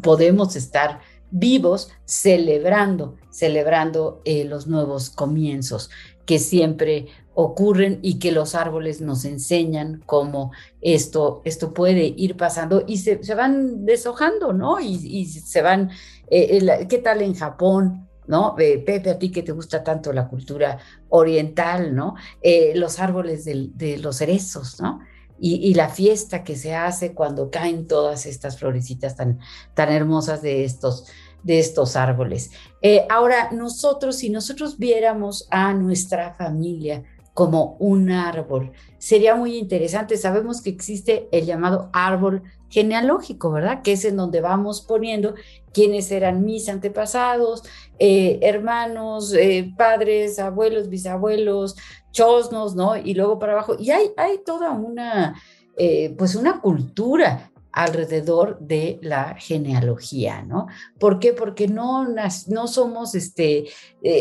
[0.00, 1.00] podemos estar
[1.32, 5.90] vivos celebrando, celebrando eh, los nuevos comienzos
[6.26, 12.84] que siempre ocurren y que los árboles nos enseñan cómo esto, esto puede ir pasando
[12.86, 14.78] y se, van deshojando, ¿no?
[14.78, 15.90] Y, se van,
[16.30, 18.08] eh, ¿qué tal en Japón?
[18.24, 18.54] ¿No?
[18.54, 22.14] Pepe, a ti que te gusta tanto la cultura oriental, ¿no?
[22.40, 25.00] Eh, los árboles de los cerezos, ¿no?
[25.44, 29.40] Y, la fiesta que se hace cuando caen todas estas florecitas tan,
[29.74, 31.08] tan hermosas de estos,
[31.42, 32.52] de estos árboles.
[32.80, 37.02] Eh, ahora, nosotros, si nosotros viéramos a nuestra familia
[37.34, 40.16] como un árbol, sería muy interesante.
[40.16, 43.82] Sabemos que existe el llamado árbol genealógico, ¿verdad?
[43.82, 45.34] Que es en donde vamos poniendo
[45.74, 47.62] quiénes eran mis antepasados,
[47.98, 51.76] eh, hermanos, eh, padres, abuelos, bisabuelos,
[52.12, 52.96] chosnos, ¿no?
[52.96, 53.76] Y luego para abajo.
[53.78, 55.38] Y hay, hay toda una,
[55.76, 60.66] eh, pues una cultura alrededor de la genealogía, ¿no?
[60.98, 61.34] ¿Por qué?
[61.34, 63.66] Porque no, no somos este,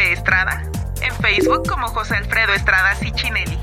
[0.00, 0.62] Estrada,
[1.02, 3.58] en Facebook como José Alfredo Estrada Ciccinelli.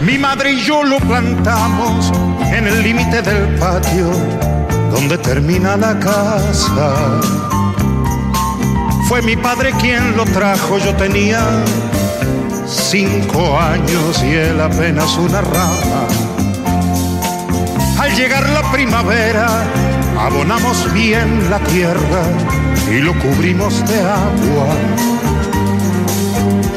[0.00, 2.12] Mi madre y yo lo plantamos
[2.52, 4.10] en el límite del patio
[4.90, 7.20] donde termina la casa.
[9.08, 11.40] Fue mi padre quien lo trajo, yo tenía
[12.66, 16.06] cinco años y él apenas una rama.
[17.98, 19.48] Al llegar la primavera,
[20.18, 22.22] abonamos bien la tierra
[22.90, 24.74] y lo cubrimos de agua.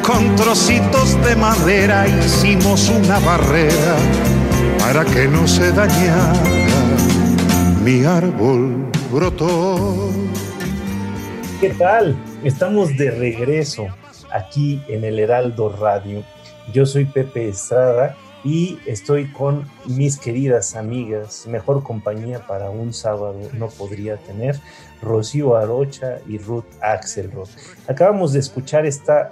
[0.05, 3.95] Con trocitos de madera hicimos una barrera
[4.79, 6.33] para que no se dañara.
[7.83, 10.11] Mi árbol brotó.
[11.59, 12.15] ¿Qué tal?
[12.43, 13.87] Estamos de regreso
[14.31, 16.23] aquí en el Heraldo Radio.
[16.73, 23.35] Yo soy Pepe Estrada y estoy con mis queridas amigas, mejor compañía para un sábado
[23.53, 24.59] no podría tener,
[25.01, 27.49] Rocío Arocha y Ruth Axelrod.
[27.87, 29.31] Acabamos de escuchar esta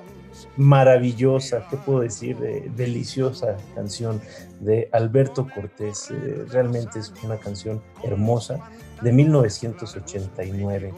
[0.58, 2.38] maravillosa, ¿qué puedo decir?
[2.76, 4.22] deliciosa canción
[4.60, 6.12] de Alberto Cortés.
[6.12, 8.60] Eh, realmente es una canción hermosa
[9.02, 10.94] de 1989,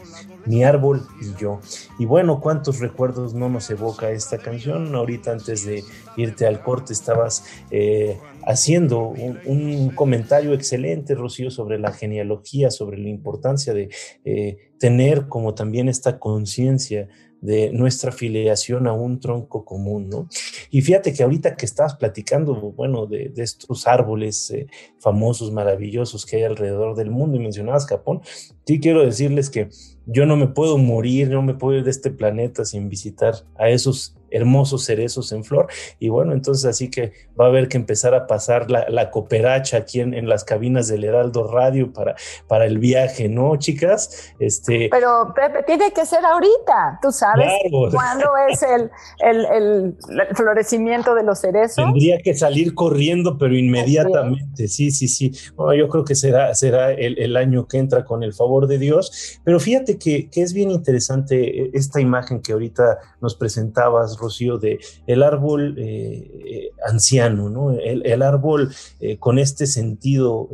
[0.46, 1.60] Mi árbol y yo.
[1.98, 4.94] Y bueno, ¿cuántos recuerdos no nos evoca esta canción?
[4.94, 5.84] Ahorita antes de
[6.16, 13.08] irte al corte estabas eh, haciendo un, comentario excelente, Rocío, sobre la genealogía, sobre la
[13.08, 13.88] importancia de
[14.24, 17.08] eh, tener como también esta conciencia
[17.42, 20.28] de nuestra afiliación a un tronco común, ¿no?
[20.70, 26.36] Y fíjate que ahorita que estabas platicando, bueno, de, estos árboles eh, famosos, maravillosos que
[26.36, 28.22] hay alrededor del mundo y mencionabas Japón,
[28.64, 29.68] sí quiero decirles que
[30.06, 33.68] yo no me puedo morir, no me puedo ir de este planeta sin visitar a
[33.68, 35.68] esos hermosos cerezos en flor.
[35.98, 40.00] Y bueno, entonces así que va a haber que empezar a pasar la, cooperacha aquí
[40.00, 42.14] en, las cabinas del Heraldo Radio para,
[42.46, 44.32] para el viaje, ¿no, chicas?
[44.38, 47.50] Este, Pero Pepe, tiene que ser ahorita, tú sabes
[47.90, 48.90] cuándo es el,
[49.20, 49.96] el,
[50.34, 51.84] florecimiento de los cerezos.
[51.84, 55.32] Tendría que salir corriendo, pero inmediatamente, sí, sí, sí.
[55.54, 58.78] Bueno, yo creo que será, será el, el año que entra con el favor de
[58.78, 59.40] Dios.
[59.44, 64.78] Pero fíjate que, que es bien interesante esta imagen que ahorita nos presentabas, Rocío, de
[65.06, 67.72] el árbol eh, eh, anciano, ¿no?
[67.72, 70.48] El, árbol eh, con este sentido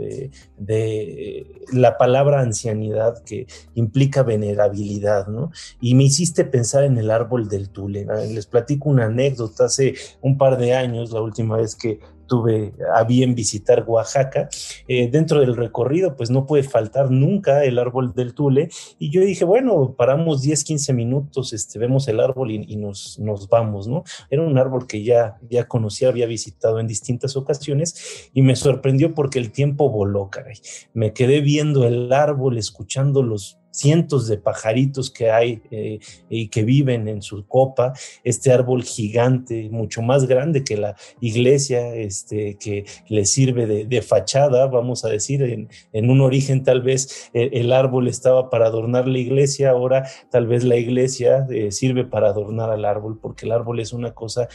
[0.57, 5.51] de la palabra ancianidad que implica venerabilidad, ¿no?
[5.81, 8.07] Y me hiciste pensar en el árbol del Tule.
[8.33, 9.67] Les platico una anécdota.
[9.67, 14.49] Hace un par de años, la última vez que tuve a bien visitar Oaxaca.
[14.87, 18.69] Eh, dentro del recorrido, pues no puede faltar nunca el árbol del Tule.
[19.01, 23.49] Y yo dije, bueno, paramos 10, 15 minutos, este, vemos el árbol y, nos, nos
[23.49, 24.05] vamos, ¿no?
[24.31, 29.15] Era un árbol que ya, ya conocía, había visitado en distintas ocasiones y me sorprendió
[29.15, 30.59] porque el tiempo voló, caray.
[30.93, 36.65] Me quedé viendo el árbol, escuchando los cientos de pajaritos que hay eh, y que
[36.65, 37.93] viven en su copa,
[38.25, 44.67] este árbol gigante, mucho más grande que la iglesia, este, que le sirve de, fachada,
[44.67, 49.19] vamos a decir, en, un origen tal vez eh, el árbol estaba para adornar la
[49.19, 53.81] iglesia, ahora tal vez la iglesia eh, sirve para adornar al árbol, porque el árbol
[53.81, 54.49] es una cosa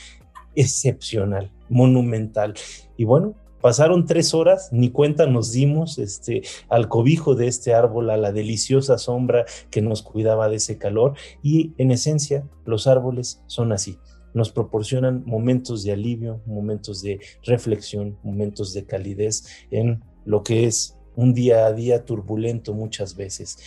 [0.55, 2.53] excepcional, monumental.
[2.97, 8.09] Y bueno, Pasaron tres horas, ni cuenta nos dimos este, al cobijo de este árbol,
[8.09, 11.13] a la deliciosa sombra que nos cuidaba de ese calor.
[11.41, 13.97] Y en esencia, los árboles son así.
[14.33, 20.97] nos proporcionan momentos de alivio, momentos de reflexión, momentos de calidez en lo que es
[21.15, 23.59] un día a día turbulento muchas veces.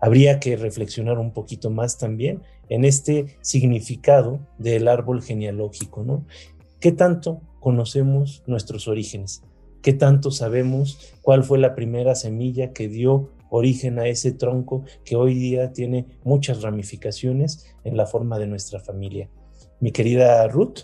[0.00, 6.26] Habría que reflexionar un poquito más también en este significado del árbol genealógico, ¿no?
[6.80, 9.42] ¿Qué tanto conocemos nuestros orígenes?
[9.82, 15.16] ¿Qué tanto sabemos cuál fue la primera semilla que dio origen a ese tronco que
[15.16, 19.28] hoy día tiene muchas ramificaciones en la forma de nuestra familia?
[19.80, 20.82] Mi querida Ruth.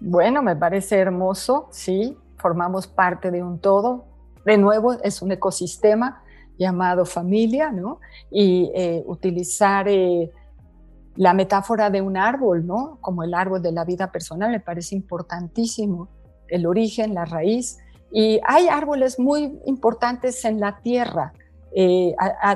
[0.00, 4.06] Bueno, me parece hermoso, sí, formamos parte de un todo.
[4.44, 6.24] De nuevo, es un ecosistema
[6.58, 8.00] llamado familia, ¿no?
[8.28, 10.32] Y eh, utilizar eh,
[11.18, 12.98] la metáfora de un árbol, ¿no?
[13.00, 16.08] Como el árbol de la vida personal, me parece importantísimo.
[16.46, 17.78] El origen, la raíz.
[18.12, 21.32] Y hay árboles muy importantes en la tierra,
[21.74, 22.14] eh,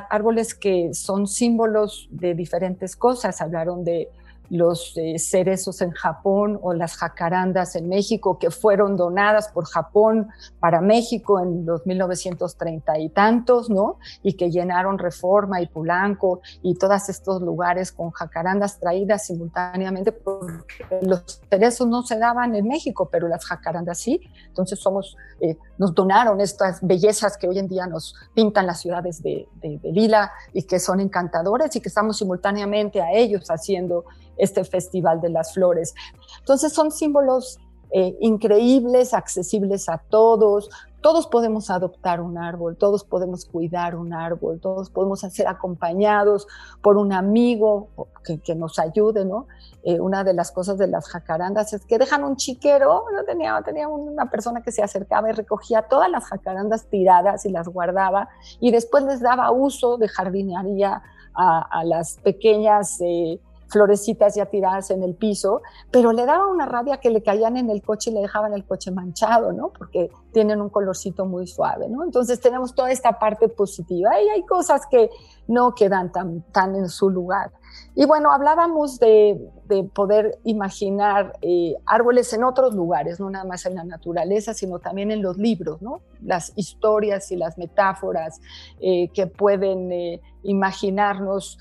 [0.08, 3.40] árboles que son símbolos de diferentes cosas.
[3.40, 4.08] Hablaron de
[4.52, 10.28] los eh, cerezos en Japón o las jacarandas en México, que fueron donadas por Japón
[10.60, 13.96] para México en los 1930 y tantos, ¿no?
[14.22, 20.84] Y que llenaron Reforma y Pulanco y todos estos lugares con jacarandas traídas simultáneamente, porque
[21.00, 24.20] los cerezos no se daban en México, pero las jacarandas sí.
[24.48, 29.22] Entonces somos, eh, nos donaron estas bellezas que hoy en día nos pintan las ciudades
[29.22, 34.04] de, de, de lila y que son encantadores y que estamos simultáneamente a ellos haciendo
[34.42, 35.94] este Festival de las Flores.
[36.40, 37.58] Entonces son símbolos
[37.94, 40.70] eh, increíbles, accesibles a todos.
[41.02, 46.46] Todos podemos adoptar un árbol, todos podemos cuidar un árbol, todos podemos ser acompañados
[46.80, 47.88] por un amigo
[48.24, 49.46] que, nos ayude, ¿no?
[49.82, 53.24] Eh, una de las cosas de las jacarandas es que dejan un chiquero, ¿no?
[53.24, 57.68] tenía, tenía una persona que se acercaba y recogía todas las jacarandas tiradas y las
[57.68, 58.28] guardaba
[58.58, 61.02] y después les daba uso de jardinería
[61.34, 62.98] a, las pequeñas...
[63.02, 63.38] Eh,
[63.72, 67.70] florecitas ya tiradas en el piso, pero le daba una rabia que le caían en
[67.70, 69.70] el coche y le dejaban el coche manchado, ¿no?
[69.70, 72.04] Porque tienen un colorcito muy suave, ¿no?
[72.04, 75.10] Entonces tenemos toda esta parte positiva y hay cosas que
[75.48, 77.50] no quedan tan, tan en su lugar.
[77.94, 83.64] Y bueno, hablábamos de, de poder imaginar eh, árboles en otros lugares, no nada más
[83.66, 86.02] en la naturaleza, sino también en los libros, ¿no?
[86.20, 88.40] Las historias y las metáforas
[88.80, 91.58] eh, que pueden eh, imaginarnos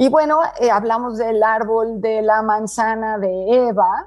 [0.00, 4.06] y bueno, eh, hablamos del árbol de la manzana de Eva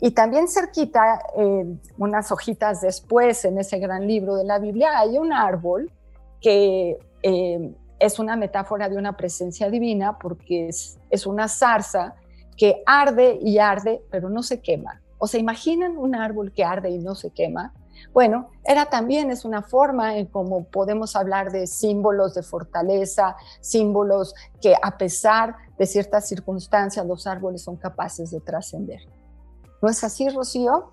[0.00, 5.18] y también cerquita, eh, unas hojitas después en ese gran libro de la Biblia, hay
[5.18, 5.92] un árbol
[6.40, 12.14] que eh, es una metáfora de una presencia divina porque es, es una zarza
[12.56, 15.02] que arde y arde, pero no se quema.
[15.18, 17.74] O se imaginan un árbol que arde y no se quema.
[18.12, 24.34] Bueno, era también es una forma en cómo podemos hablar de símbolos de fortaleza, símbolos
[24.60, 29.00] que a pesar de ciertas circunstancias los árboles son capaces de trascender.
[29.82, 30.92] ¿No es así, Rocío?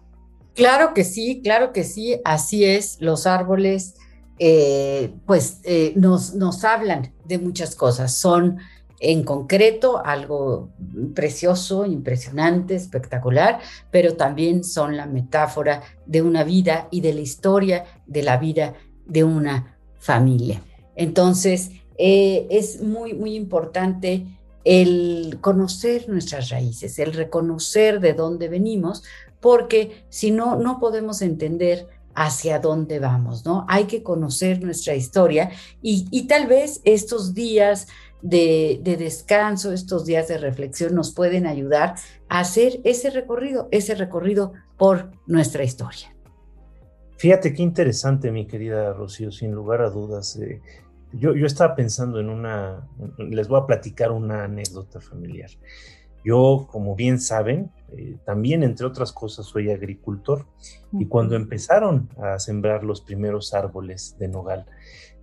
[0.56, 3.02] Claro que sí, claro que sí, así es.
[3.02, 3.96] Los árboles,
[4.38, 8.13] eh, pues, eh, nos, nos hablan de muchas cosas.
[8.13, 8.60] Son
[9.04, 10.70] en concreto algo
[11.13, 13.60] precioso, impresionante, espectacular,
[13.92, 18.76] pero también son la metáfora de una vida y de la historia de la vida
[19.06, 20.62] de una familia.
[20.96, 24.26] Entonces, eh, es muy, muy importante
[24.63, 29.04] el conocer nuestras raíces, el reconocer de dónde venimos,
[29.42, 33.66] porque si no, no podemos entender hacia dónde vamos, ¿no?
[33.68, 37.88] Hay que conocer nuestra historia y, y tal vez estos días
[38.23, 41.95] de, descanso, estos días de reflexión nos pueden ayudar
[42.29, 46.15] a hacer ese recorrido, ese recorrido por nuestra historia.
[47.17, 50.38] Fíjate qué interesante, mi querida Rocío, sin lugar a dudas.
[50.38, 50.62] Eh,
[51.12, 55.49] yo, yo, estaba pensando en una, les voy a platicar una anécdota familiar.
[56.25, 60.45] Yo, como bien saben, eh, también, entre otras cosas, soy agricultor.
[60.93, 64.65] Y cuando empezaron a sembrar los primeros árboles de nogal,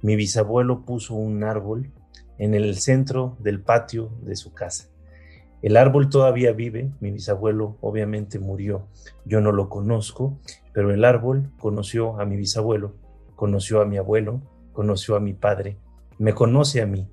[0.02, 1.90] mi bisabuelo puso un árbol
[2.40, 4.88] en el centro del patio de su casa.
[5.60, 8.88] El árbol todavía vive, mi bisabuelo obviamente murió,
[9.26, 10.40] yo no lo conozco,
[10.72, 12.94] pero el árbol conoció a mi bisabuelo,
[13.36, 14.40] conoció a mi abuelo,
[14.72, 15.76] conoció a mi padre,
[16.18, 17.06] me conoce a mí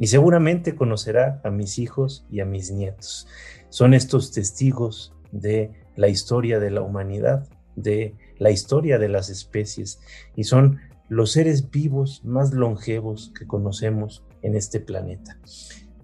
[0.00, 3.28] y seguramente conocerá a mis hijos y a mis nietos.
[3.68, 10.00] Son estos testigos de la historia de la humanidad, de la historia de las especies
[10.34, 15.38] y son los seres vivos más longevos que conocemos en este planeta.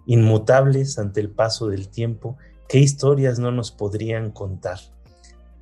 [0.07, 2.37] Inmutables ante el paso del tiempo,
[2.68, 4.81] ¿qué historias no nos podrían contar?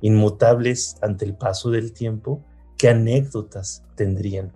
[0.01, 2.43] Inmutables ante el paso del tiempo,
[2.77, 4.53] ¿qué anécdotas tendrían?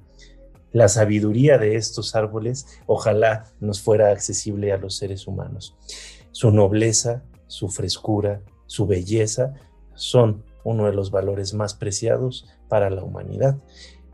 [0.72, 5.76] La sabiduría de estos árboles ojalá nos fuera accesible a los seres humanos.
[6.32, 9.54] Su nobleza, su frescura, su belleza,
[9.94, 13.58] son uno de los valores más preciados para la humanidad.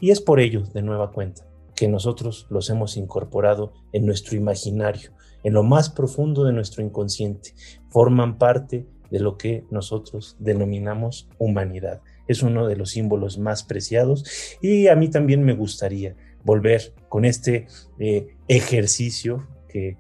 [0.02, 1.46] Y es por ello, de nueva cuenta,
[1.80, 5.12] que nosotros los hemos incorporado en nuestro imaginario,
[5.46, 7.54] en lo más profundo de nuestro inconsciente.
[7.88, 12.02] Forman parte de lo que nosotros denominamos humanidad.
[12.28, 14.26] Es uno de los símbolos más preciados
[14.62, 17.68] y a mí también me gustaría volver con este
[17.98, 19.96] eh, ejercicio que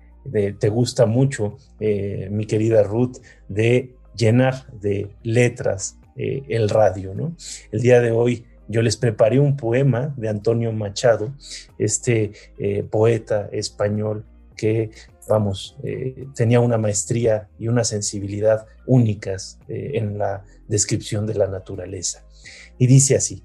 [0.59, 7.15] te gusta mucho, eh, mi querida Ruth, de llenar de letras eh, el radio.
[7.15, 7.37] ¿no?
[7.71, 11.33] El día de hoy yo les preparé un poema de Antonio Machado,
[11.77, 12.31] este
[12.89, 14.23] poeta español
[14.55, 14.91] que
[15.29, 21.47] vamos, eh, tenía una maestría y una sensibilidad únicas eh, en la descripción de la
[21.47, 22.25] naturaleza.
[22.77, 23.43] Y dice así,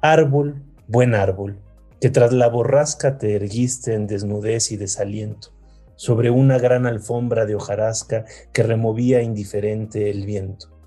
[0.00, 1.60] árbol, buen árbol,
[2.00, 5.52] que tras la borrasca te erguiste en desnudez y desaliento,
[5.96, 10.79] sobre una gran alfombra de hojarasca que removía indiferente el viento.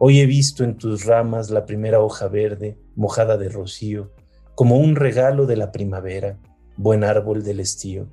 [0.00, 4.12] Hoy he visto en tus ramas la primera hoja verde, mojada de rocío,
[4.54, 6.38] como un regalo de la primavera,
[6.76, 8.08] buen árbol del estío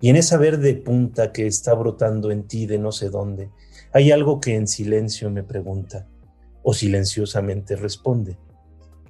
[0.00, 3.50] y en esa verde punta que está brotando en ti de no sé dónde,
[3.92, 6.06] hay algo que en silencio me pregunta,
[6.62, 8.38] o silenciosamente responde.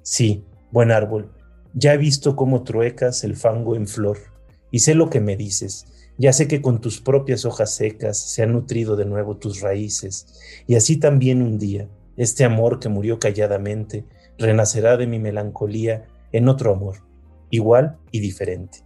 [0.03, 1.33] Sí, buen árbol,
[1.75, 4.19] ya he visto cómo truecas el fango en flor,
[4.71, 8.43] y sé lo que me dices, ya sé que con tus propias hojas secas se
[8.43, 10.27] han nutrido de nuevo tus raíces,
[10.67, 11.89] y así también un día,
[12.19, 14.05] este amor que murió calladamente,
[14.37, 16.97] renacerá de mi melancolía en otro amor,
[17.49, 18.81] igual y diferente.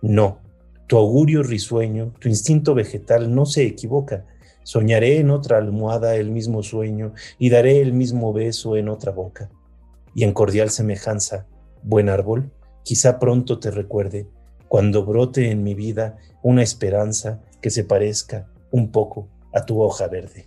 [0.00, 0.38] No,
[0.86, 4.24] tu augurio risueño, tu instinto vegetal no se equivoca.
[4.62, 9.50] Soñaré en otra almohada el mismo sueño y daré el mismo beso en otra boca.
[10.14, 11.46] Y en cordial semejanza,
[11.82, 12.52] buen árbol,
[12.84, 14.28] quizá pronto te recuerde,
[14.68, 20.06] cuando brote en mi vida una esperanza que se parezca un poco a tu hoja
[20.06, 20.46] verde.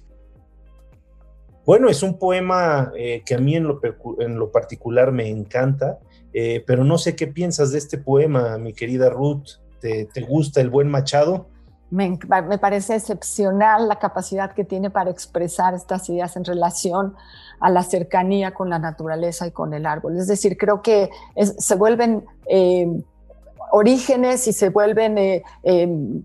[1.69, 3.79] Bueno, es un poema eh, que a mí en lo,
[4.17, 5.99] en lo particular me encanta,
[6.33, 9.59] eh, pero no sé qué piensas de este poema, mi querida Ruth.
[9.79, 11.47] ¿Te, gusta el buen Machado?
[11.91, 12.17] Me,
[12.59, 17.13] parece excepcional la capacidad que tiene para expresar estas ideas en relación
[17.59, 20.17] a la cercanía con la naturaleza y con el árbol.
[20.17, 22.87] Es decir, creo que se vuelven eh,
[23.71, 26.21] orígenes y se vuelven eh, em,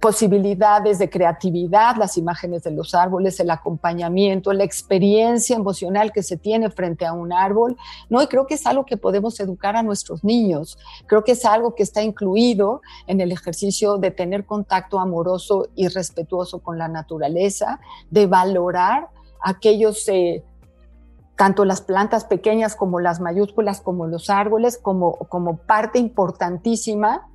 [0.00, 6.36] posibilidades de creatividad, las imágenes de los árboles, el acompañamiento, la experiencia emocional que se
[6.36, 7.76] tiene frente a un árbol,
[8.08, 8.22] ¿no?
[8.22, 10.78] Y creo que es algo que podemos educar a nuestros niños.
[11.06, 15.88] Creo que es algo que está incluido en el ejercicio de tener contacto amoroso y
[15.88, 17.80] respetuoso con la naturaleza,
[18.10, 19.08] de valorar
[19.40, 20.42] aquellos eh,
[21.38, 27.28] tanto las plantas pequeñas como las mayúsculas, como los árboles, como, como parte importantísima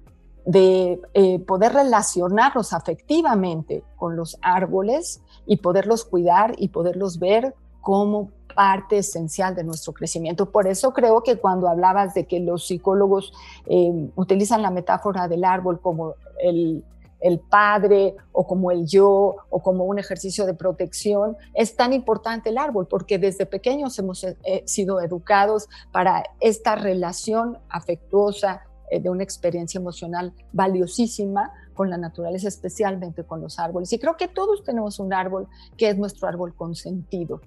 [0.45, 8.29] de eh, poder relacionarnos afectivamente con los árboles y poderlos cuidar y poderlos ver como
[8.53, 10.51] parte esencial de nuestro crecimiento.
[10.51, 13.31] Por eso creo que cuando hablabas de que los psicólogos
[13.67, 16.83] eh, utilizan la metáfora del árbol como el,
[17.23, 22.49] el padre o como el yo o como un ejercicio de protección, es tan importante
[22.49, 28.99] el árbol porque desde pequeños hemos eh, eh, sido educados para esta relación afectuosa eh,
[28.99, 33.93] de una experiencia emocional valiosísima con la naturaleza, especialmente con los árboles.
[33.93, 35.47] Y creo que todos tenemos un árbol
[35.77, 37.41] que es nuestro árbol consentido.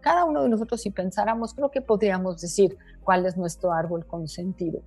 [0.00, 4.80] cada uno de nosotros, si pensáramos, creo que podríamos decir cuál es nuestro árbol consentido.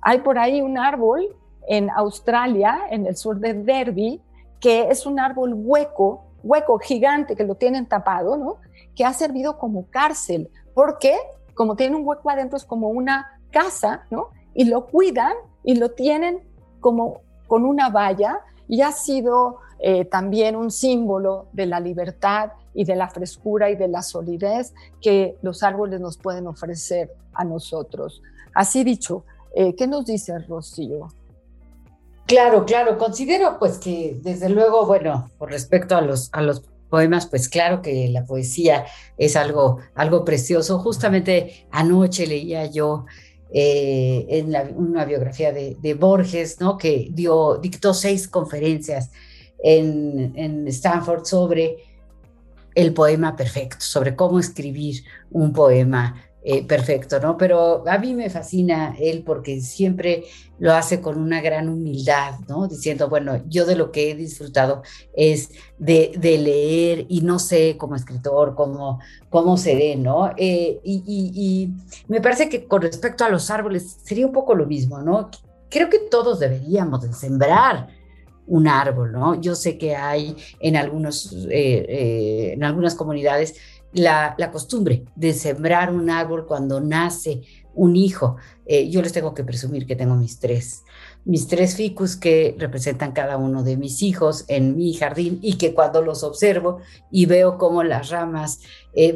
[0.00, 1.36] hay por ahí un árbol
[1.68, 4.20] en Australia, en el sur de Derby,
[4.58, 8.56] que es un árbol hueco, hueco gigante que lo tienen tapado, ¿no?
[8.96, 11.16] Que ha servido como cárcel, porque
[11.54, 14.28] como tiene un hueco adentro es como una casa, ¿no?
[14.54, 16.40] Y lo cuidan y lo tienen
[16.80, 22.84] como con una valla y ha sido eh, también un símbolo de la libertad y
[22.84, 28.22] de la frescura y de la solidez que los árboles nos pueden ofrecer a nosotros.
[28.54, 31.08] Así dicho, eh, ¿qué nos dice Rocío?
[32.28, 37.26] Claro, claro, considero pues que desde luego, bueno, con respecto a los, a los poemas,
[37.26, 38.84] pues claro que la poesía
[39.16, 40.78] es algo, algo precioso.
[40.78, 43.06] Justamente anoche leía yo
[43.50, 46.76] eh, en una biografía de, Borges, ¿no?
[46.76, 49.10] Que dio, dictó seis conferencias
[49.64, 51.78] en, en Stanford sobre
[52.74, 57.36] el poema perfecto, sobre cómo escribir un poema eh, perfecto, ¿no?
[57.36, 60.22] Pero a mí me fascina él porque siempre
[60.60, 62.68] lo hace con una gran humildad, ¿no?
[62.68, 64.82] Diciendo, bueno, yo de lo que he disfrutado
[65.16, 70.30] es de, leer y no sé como escritor cómo, cómo seré, ¿no?
[70.36, 71.72] Eh, y,
[72.06, 75.30] me parece que con respecto a los árboles sería un poco lo mismo, ¿no?
[75.68, 77.88] Creo que todos deberíamos de sembrar
[78.46, 79.40] un árbol, ¿no?
[79.40, 83.56] Yo sé que hay en, algunos, eh, en algunas comunidades
[83.92, 87.42] la, costumbre de sembrar un árbol cuando nace
[87.74, 88.36] un hijo.
[88.66, 90.82] Eh, yo les tengo que presumir que tengo mis tres,
[91.24, 95.74] mis tres ficus que representan cada uno de mis hijos en mi jardín y que
[95.74, 96.78] cuando los observo
[97.10, 98.60] y veo cómo las ramas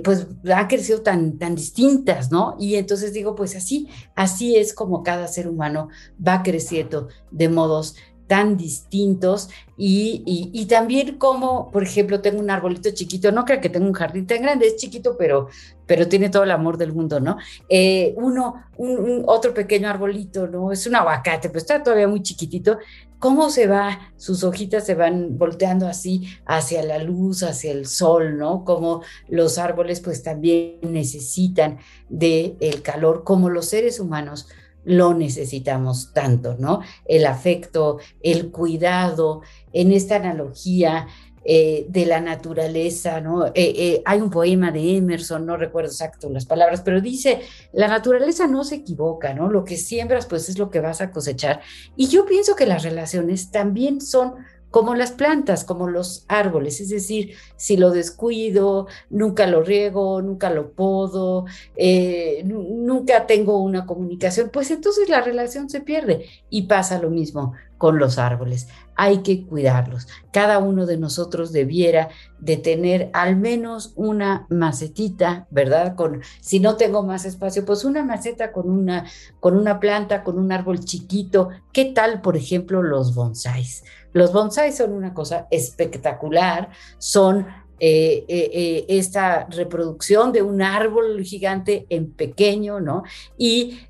[0.04, 2.56] pues han crecido tan, tan distintas, ¿no?
[2.60, 5.88] Y entonces digo, pues así, así es como cada ser humano
[6.24, 7.96] va creciendo de modos
[8.32, 13.84] tan distintos y, también como, por ejemplo, tengo un arbolito chiquito, no creo que tenga
[13.84, 15.48] un jardín tan grande, es chiquito, pero,
[15.84, 17.36] pero tiene todo el amor del mundo, ¿no?
[17.68, 20.72] Eh, uno, un, otro pequeño arbolito, ¿no?
[20.72, 22.78] Es un aguacate, pero está todavía muy chiquitito.
[23.18, 23.98] ¿Cómo se va?
[24.16, 28.64] Sus hojitas se van volteando así hacia la luz, hacia el sol, ¿no?
[28.64, 34.48] Como los árboles pues también necesitan del el calor, como los seres humanos
[34.84, 36.80] lo necesitamos tanto, ¿no?
[37.04, 41.06] El afecto, el cuidado, en esta analogía
[41.44, 43.46] eh, de la naturaleza, ¿no?
[43.46, 47.40] Eh, eh, hay un poema de Emerson, no recuerdo exacto las palabras, pero dice,
[47.72, 49.50] la naturaleza no se equivoca, ¿no?
[49.50, 51.60] Lo que siembras, pues es lo que vas a cosechar.
[51.96, 54.34] Y yo pienso que las relaciones también son
[54.72, 60.48] como las plantas, como los árboles, es decir, si lo descuido, nunca lo riego, nunca
[60.48, 61.44] lo podo,
[61.76, 67.52] eh, nunca tengo una comunicación, pues entonces la relación se pierde y pasa lo mismo
[67.82, 68.68] con los árboles.
[68.94, 70.06] Hay que cuidarlos.
[70.32, 75.96] Cada uno de nosotros debiera de tener al menos una macetita, ¿verdad?
[75.96, 79.06] Con si no tengo más espacio, pues una maceta con una
[79.40, 81.48] con una planta, con un árbol chiquito.
[81.72, 83.82] ¿Qué tal, por ejemplo, los bonsáis?
[84.12, 87.48] Los bonsáis son una cosa espectacular, son
[87.84, 93.02] eh, eh, eh, esta reproducción de un árbol gigante en pequeño, ¿no?
[93.36, 93.80] Y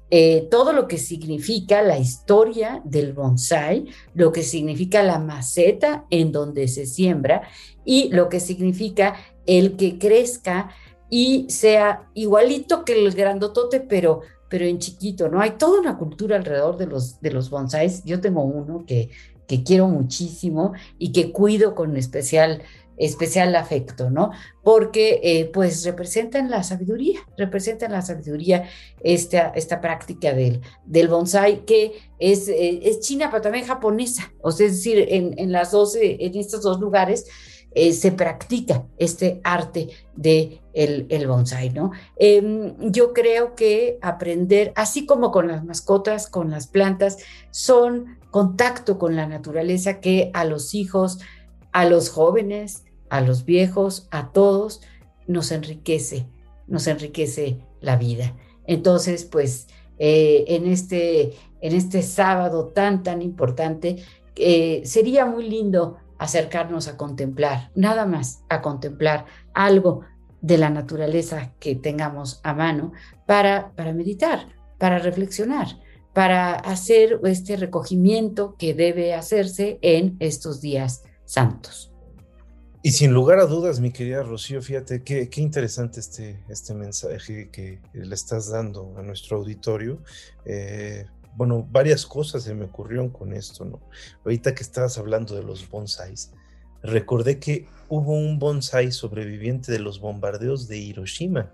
[0.51, 6.68] todo lo que significa la historia del bonsai, lo que significa la maceta en donde
[6.68, 7.43] se siembra
[7.84, 9.14] y lo que significa
[9.47, 10.70] el que crezca
[11.11, 15.40] y sea igualito que el grandotote, pero pero en chiquito, ¿no?
[15.40, 18.05] Hay toda una cultura alrededor de los, de los bonsáis.
[18.05, 19.09] Yo tengo uno que
[19.47, 22.62] que quiero muchísimo y que cuido con especial
[23.05, 24.30] especial afecto, ¿no?
[24.62, 28.68] Porque eh, pues representan la sabiduría, representan la sabiduría
[29.03, 34.53] esta, esta práctica del, del bonsai que es, eh, es china pero también japonesa, o
[34.53, 37.26] sea, es decir, en, en, las dos, en estos dos lugares
[37.74, 41.90] eh, se practica este arte de el, el bonsai, ¿no?
[42.16, 47.18] Em, yo creo que aprender, así como con las mascotas, con las plantas,
[47.50, 51.18] son contacto con la naturaleza que a los hijos,
[51.72, 54.81] a los jóvenes, a los viejos, a todos,
[55.27, 56.27] nos enriquece,
[56.67, 58.35] nos enriquece la vida.
[58.67, 64.03] Entonces, pues, eh, en, este, en este sábado tan, tan importante,
[64.35, 70.01] eh, sería muy lindo acercarnos a contemplar, nada más a contemplar algo
[70.41, 72.93] de la naturaleza que tengamos a mano
[73.27, 74.47] para, para meditar,
[74.79, 75.69] para reflexionar
[76.15, 81.91] para hacer este recogimiento que debe hacerse en estos días santos.
[82.85, 87.49] Y sin lugar a dudas, mi querida Rocío, fíjate qué, qué interesante este, este mensaje
[87.51, 90.03] que le estás dando a nuestro auditorio.
[90.45, 91.07] Eh,
[91.37, 93.80] bueno, varias cosas se me ocurrieron con esto, ¿no?
[94.24, 96.33] Ahorita que estabas hablando de los bonsáis,
[96.83, 101.53] recordé que hubo un bonsai sobreviviente de los bombardeos de Hiroshima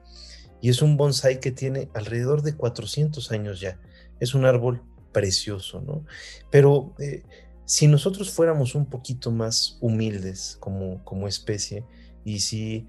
[0.63, 3.79] y es un bonsai que tiene alrededor de 400 años ya
[4.19, 6.05] es un árbol precioso, ¿no?
[6.51, 7.23] Pero eh,
[7.69, 11.85] si nosotros fuéramos un poquito más humildes como, como especie
[12.25, 12.89] y si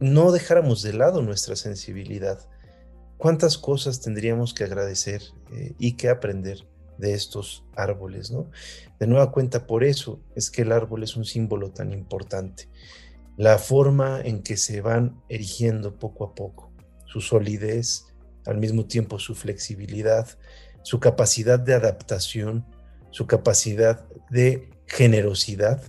[0.00, 2.40] no dejáramos de lado nuestra sensibilidad,
[3.16, 5.22] ¿cuántas cosas tendríamos que agradecer
[5.52, 6.66] eh, y que aprender
[6.98, 8.50] de estos árboles, ¿no?
[8.98, 12.68] De nueva cuenta, por eso es que el árbol es un símbolo tan importante.
[13.36, 16.72] La forma en que se van erigiendo poco a poco,
[17.06, 18.06] su solidez,
[18.46, 20.26] al mismo tiempo su flexibilidad,
[20.82, 22.66] su capacidad de adaptación,
[23.12, 25.82] su capacidad de generosidad.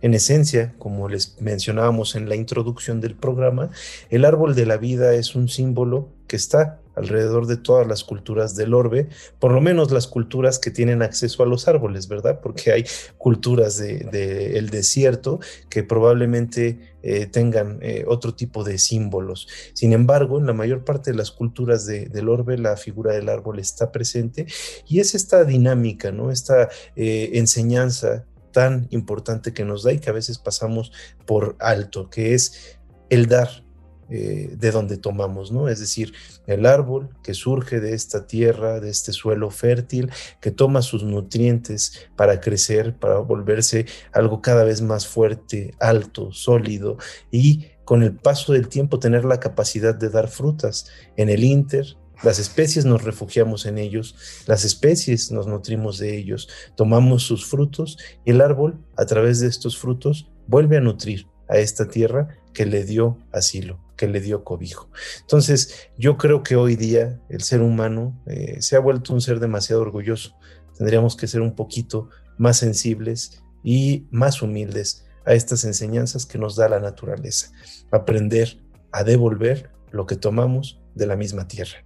[0.00, 3.70] En esencia, como les mencionábamos en la introducción del programa,
[4.10, 8.56] el árbol de la vida es un símbolo que está alrededor de todas las culturas
[8.56, 9.08] del orbe,
[9.38, 12.40] por lo menos las culturas que tienen acceso a los árboles, ¿verdad?
[12.42, 12.84] Porque hay
[13.16, 19.48] culturas del de, desierto que probablemente eh, tengan eh, otro tipo de símbolos.
[19.72, 23.58] Sin embargo, en la mayor parte de las culturas del orbe, la figura del árbol
[23.58, 24.46] está presente
[24.86, 26.30] y es esta dinámica, ¿no?
[26.30, 30.90] Esta eh, enseñanza tan importante que nos da y que a veces pasamos
[31.26, 33.62] por alto, que es el dar,
[34.10, 35.68] eh, de donde tomamos, ¿no?
[35.68, 36.14] Es decir,
[36.46, 42.08] el árbol que surge de esta tierra, de este suelo fértil, que toma sus nutrientes
[42.16, 46.96] para crecer, para volverse algo cada vez más fuerte, alto, sólido
[47.30, 50.90] y con el paso del tiempo tener la capacidad de dar frutas.
[51.18, 56.48] En el Inter, las especies nos refugiamos en ellos, las especies nos nutrimos de ellos,
[56.76, 61.58] tomamos sus frutos y el árbol, a través de estos frutos, vuelve a nutrir a
[61.58, 64.88] esta tierra que le dio asilo que le dio cobijo.
[65.20, 69.40] Entonces, yo creo que hoy día el ser humano eh, se ha vuelto un ser
[69.40, 70.34] demasiado orgulloso.
[70.78, 76.56] Tendríamos que ser un poquito más sensibles y más humildes a estas enseñanzas que nos
[76.56, 77.50] da la naturaleza.
[77.90, 78.58] Aprender
[78.92, 81.84] a devolver lo que tomamos de la misma tierra.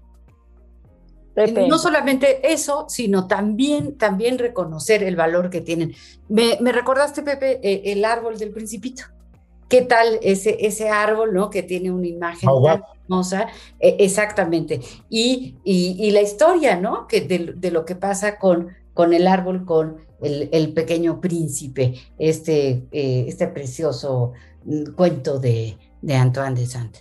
[1.35, 5.95] No solamente eso, sino también, también reconocer el valor que tienen.
[6.29, 9.05] Me, recordaste, Pepe, eh, el árbol del principito.
[9.73, 11.49] ¿Qué tal ese, ese árbol, ¿no?
[11.49, 13.47] Que tiene una imagen tan hermosa.
[13.81, 14.81] E, exactamente.
[15.09, 17.07] Y, y, la historia, ¿no?
[17.07, 23.25] Que de, lo que pasa con, con el árbol, con el, pequeño príncipe, este, eh,
[23.27, 24.33] este precioso
[24.67, 26.99] mm, cuento de, de Antoine de Saint.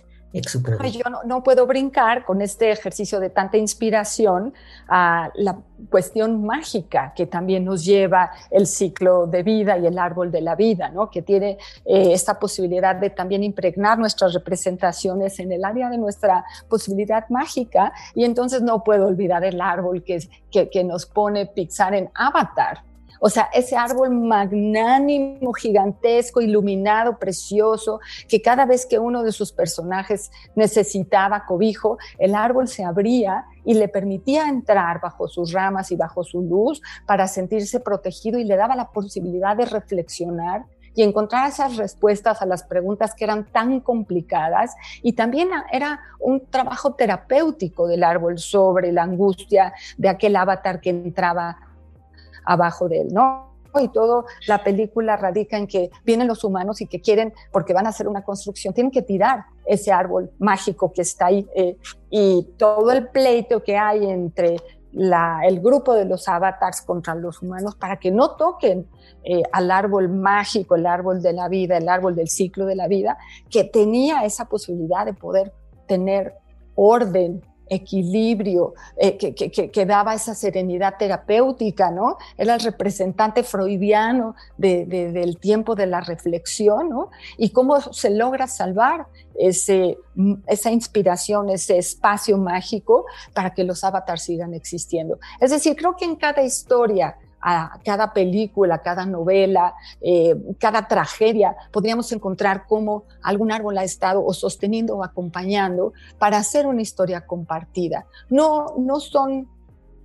[0.90, 4.54] Yo no, puedo brincar con este ejercicio de tanta inspiración
[4.88, 5.58] a la
[5.90, 10.54] cuestión mágica que también nos lleva el ciclo de vida y el árbol de la
[10.54, 11.10] vida, ¿no?
[11.10, 16.44] que tiene eh, esta posibilidad de también impregnar nuestras representaciones en el área de nuestra
[16.68, 17.92] posibilidad mágica.
[18.14, 22.91] Y entonces no puedo olvidar el árbol que, que, que nos pone Pixar en Avatar.
[23.24, 29.52] O sea, ese árbol magnánimo, gigantesco, iluminado, precioso, que cada vez que uno de sus
[29.52, 35.96] personajes necesitaba cobijo, el árbol se abría y le permitía entrar bajo sus ramas y
[35.96, 41.48] bajo su luz para sentirse protegido y le daba la posibilidad de reflexionar y encontrar
[41.48, 44.74] esas respuestas a las preguntas que eran tan complicadas.
[45.00, 50.90] Y también era un trabajo terapéutico del árbol sobre la angustia de aquel avatar que
[50.90, 51.71] entraba
[52.44, 53.52] abajo de él, ¿no?
[53.80, 57.86] y todo la película radica en que vienen los humanos y que quieren, porque van
[57.86, 61.76] a hacer una construcción, tienen que tirar ese árbol mágico que está ahí eh,
[62.10, 64.56] y todo el pleito que hay entre
[64.94, 68.86] el grupo de los avatars contra los humanos para que no toquen
[69.24, 72.88] eh, al árbol mágico, el árbol de la vida, el árbol del ciclo de la
[72.88, 73.16] vida,
[73.48, 75.54] que tenía esa posibilidad de poder
[75.86, 76.34] tener
[76.74, 82.18] orden, equilibrio, eh, que, daba esa serenidad terapéutica, ¿no?
[82.36, 87.10] Era el representante freudiano del tiempo de la reflexión, ¿no?
[87.38, 89.98] Y cómo se logra salvar ese,
[90.46, 95.18] esa inspiración, ese espacio mágico para que los avatars sigan existiendo.
[95.40, 101.56] Es decir, creo que en cada historia a cada película, cada novela, eh, cada tragedia,
[101.72, 107.26] podríamos encontrar cómo algún árbol ha estado o sosteniendo o acompañando para hacer una historia
[107.26, 108.06] compartida.
[108.30, 109.48] No, no son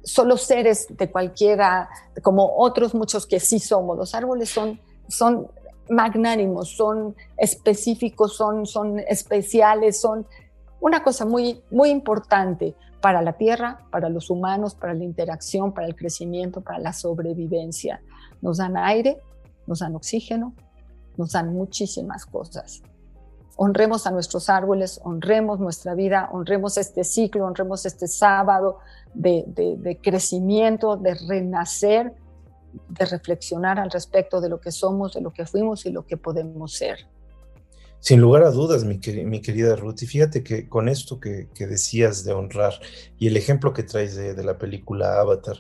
[0.04, 1.90] solo seres de cualquiera,
[2.24, 3.98] como otros muchos que sí somos.
[3.98, 5.48] Los árboles son, son
[5.90, 10.26] magnánimos, son específicos, son, son especiales, son
[10.80, 15.88] una cosa muy, muy importante para la tierra, para los humanos, para la interacción, para
[15.88, 18.02] el crecimiento, para la sobrevivencia.
[18.42, 19.22] Nos dan aire,
[19.66, 20.54] nos dan oxígeno,
[21.16, 22.82] nos dan muchísimas cosas.
[23.56, 28.78] Honremos a nuestros árboles, honremos nuestra vida, honremos este ciclo, honremos este sábado
[29.16, 32.14] de, de crecimiento, de renacer,
[32.90, 36.18] de reflexionar al respecto de lo que somos, de lo que fuimos y lo que
[36.18, 37.08] podemos ser.
[38.00, 42.34] Sin lugar a dudas, mi, querida Ruth, y fíjate que con esto que, decías de
[42.34, 42.74] honrar
[43.18, 45.58] y el ejemplo que traes de, la película Avatar,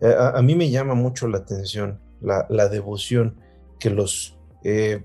[0.00, 3.40] eh, a, mí me llama mucho la atención la, devoción
[3.78, 5.04] que los eh,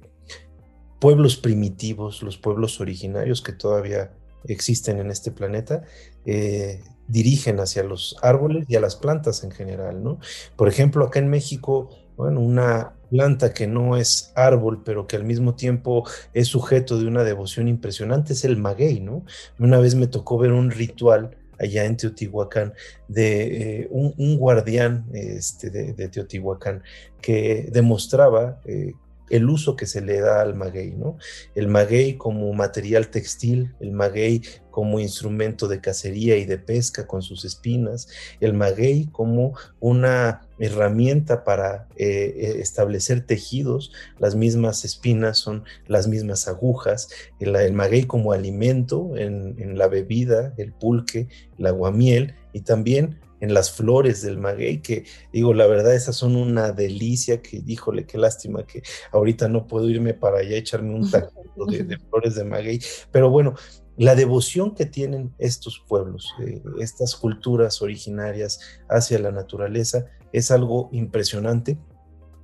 [0.99, 4.13] pueblos primitivos, los pueblos originarios que todavía
[4.47, 5.83] existen en este planeta,
[6.25, 10.19] eh, dirigen hacia los árboles y a las plantas en general, ¿no?
[10.55, 15.23] Por ejemplo, acá en México, bueno, una, planta que no es árbol, pero que al
[15.23, 16.03] mismo tiempo
[16.33, 19.23] es sujeto de una devoción impresionante, es el maguey, ¿no?
[19.57, 22.73] Una vez me tocó ver un ritual allá en Teotihuacán
[23.07, 26.83] de eh, un, guardián este, de, Teotihuacán
[27.21, 28.93] que demostraba eh,
[29.29, 31.17] el uso que se le da al maguey, ¿no?
[31.55, 37.21] El maguey como material textil, el maguey como instrumento de cacería y de pesca con
[37.21, 38.09] sus espinas,
[38.41, 46.07] el maguey como una herramienta para eh, eh, establecer tejidos, las mismas espinas son las
[46.07, 47.07] mismas agujas,
[47.39, 53.53] el, maguey como alimento en, en, la bebida, el pulque, el aguamiel y también en
[53.53, 58.17] las flores del maguey, que digo, la verdad, esas son una delicia, que híjole, qué
[58.17, 58.81] lástima que
[59.11, 61.09] ahorita no puedo irme para allá a echarme un
[61.67, 62.79] de, de flores de maguey,
[63.11, 63.55] pero bueno,
[63.97, 68.59] la devoción que tienen estos pueblos, eh, estas culturas originarias
[68.89, 71.77] hacia la naturaleza, es algo impresionante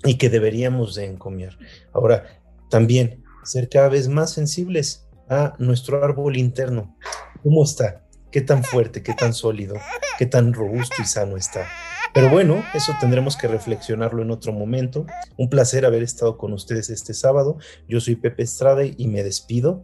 [0.05, 1.57] y que deberíamos de encomiar.
[1.93, 6.95] Ahora, también ser cada vez más sensibles a nuestro árbol interno.
[7.43, 8.00] ¿Cómo está?
[8.31, 9.75] ¿Qué tan fuerte, qué tan sólido,
[10.17, 11.67] qué tan robusto y sano está?
[12.13, 15.05] Pero bueno, eso tendremos que reflexionarlo en otro momento.
[15.37, 17.57] Un placer haber estado con ustedes este sábado.
[17.87, 19.83] Yo soy Pepe Estrada y me despido.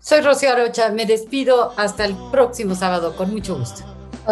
[0.00, 3.84] Soy Rocío Arocha, me despido hasta el próximo sábado, con mucho gusto.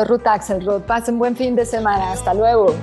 [0.07, 2.75] Ruth Axelrod, pasen buen fin de semana, hasta luego.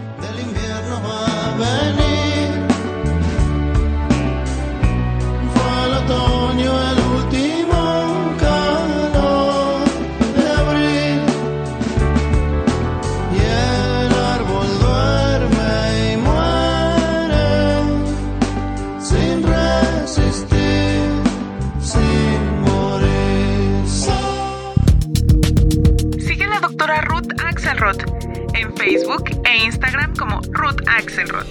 [27.86, 31.46] En Facebook e Instagram como Ruth Axelrod.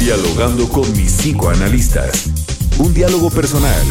[0.00, 2.26] Dialogando con mis psicoanalistas.
[2.78, 3.86] Un diálogo personal,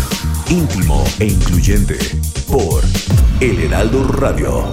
[0.50, 1.98] íntimo e incluyente
[2.52, 2.84] por
[3.40, 4.66] El Heraldo Radio.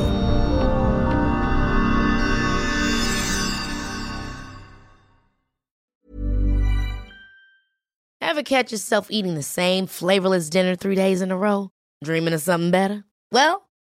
[8.21, 11.71] Ever catch yourself eating the same flavorless dinner three days in a row?
[12.03, 13.05] Dreaming of something better?
[13.31, 13.66] Well,